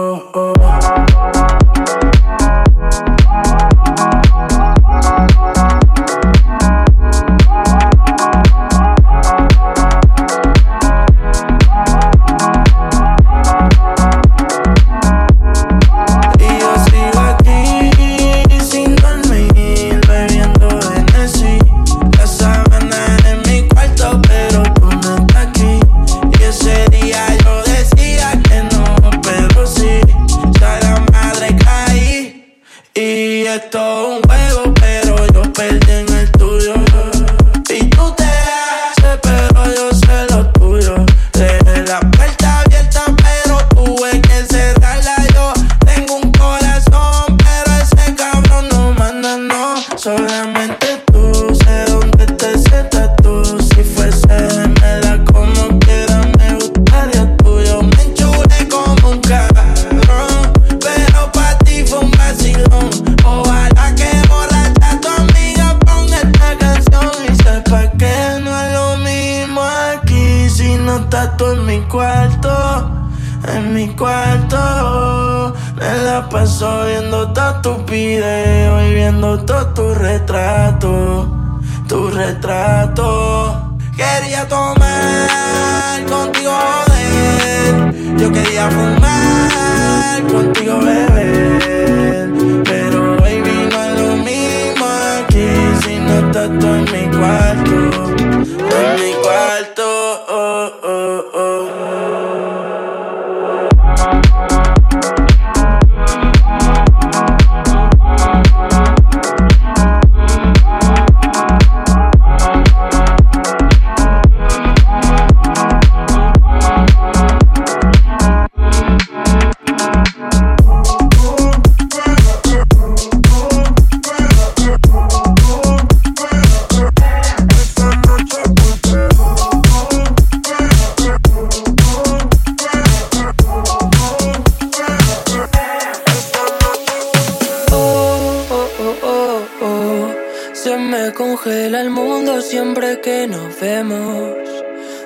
me 140.89 141.14
congela 141.14 141.81
el 141.81 141.89
mundo 141.89 142.41
siempre 142.41 142.99
que 143.01 143.27
nos 143.27 143.60
vemos. 143.60 144.34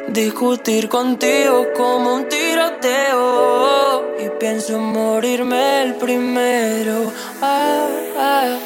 Discutir 0.10 0.90
contigo 0.90 1.68
como 1.76 2.16
un 2.16 2.30
tiroteo. 2.30 4.16
Y 4.20 4.30
pienso 4.40 4.80
morirme 4.80 5.84
el 5.84 5.96
primero. 5.96 7.12
Ah, 7.42 7.88
ah, 8.18 8.58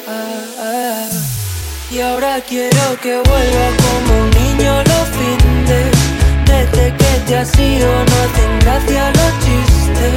ah, 0.58 1.08
y 1.90 2.00
ahora 2.00 2.40
quiero 2.48 3.00
que 3.02 3.16
vuelva 3.16 3.66
como 3.84 4.22
un 4.22 4.30
niño 4.30 4.72
los 4.90 5.08
findes. 5.18 5.92
Desde 6.46 6.96
que 6.96 7.12
te 7.26 7.36
has 7.36 7.58
ido 7.58 7.88
no 7.88 8.14
hacen 8.24 8.58
gracia 8.60 9.12
los 9.18 9.32
chistes. 9.44 10.14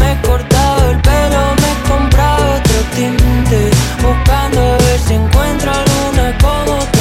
Me 0.00 0.12
he 0.12 0.20
cortado 0.22 0.90
el 0.90 1.00
pelo 1.00 1.63
comprar 1.88 2.40
otro 2.40 2.76
tinte, 2.94 3.70
buscando 4.02 4.60
a 4.60 4.76
ver 4.78 4.98
si 5.06 5.14
encuentro 5.14 5.70
alguna 5.70 6.38
como 6.38 6.93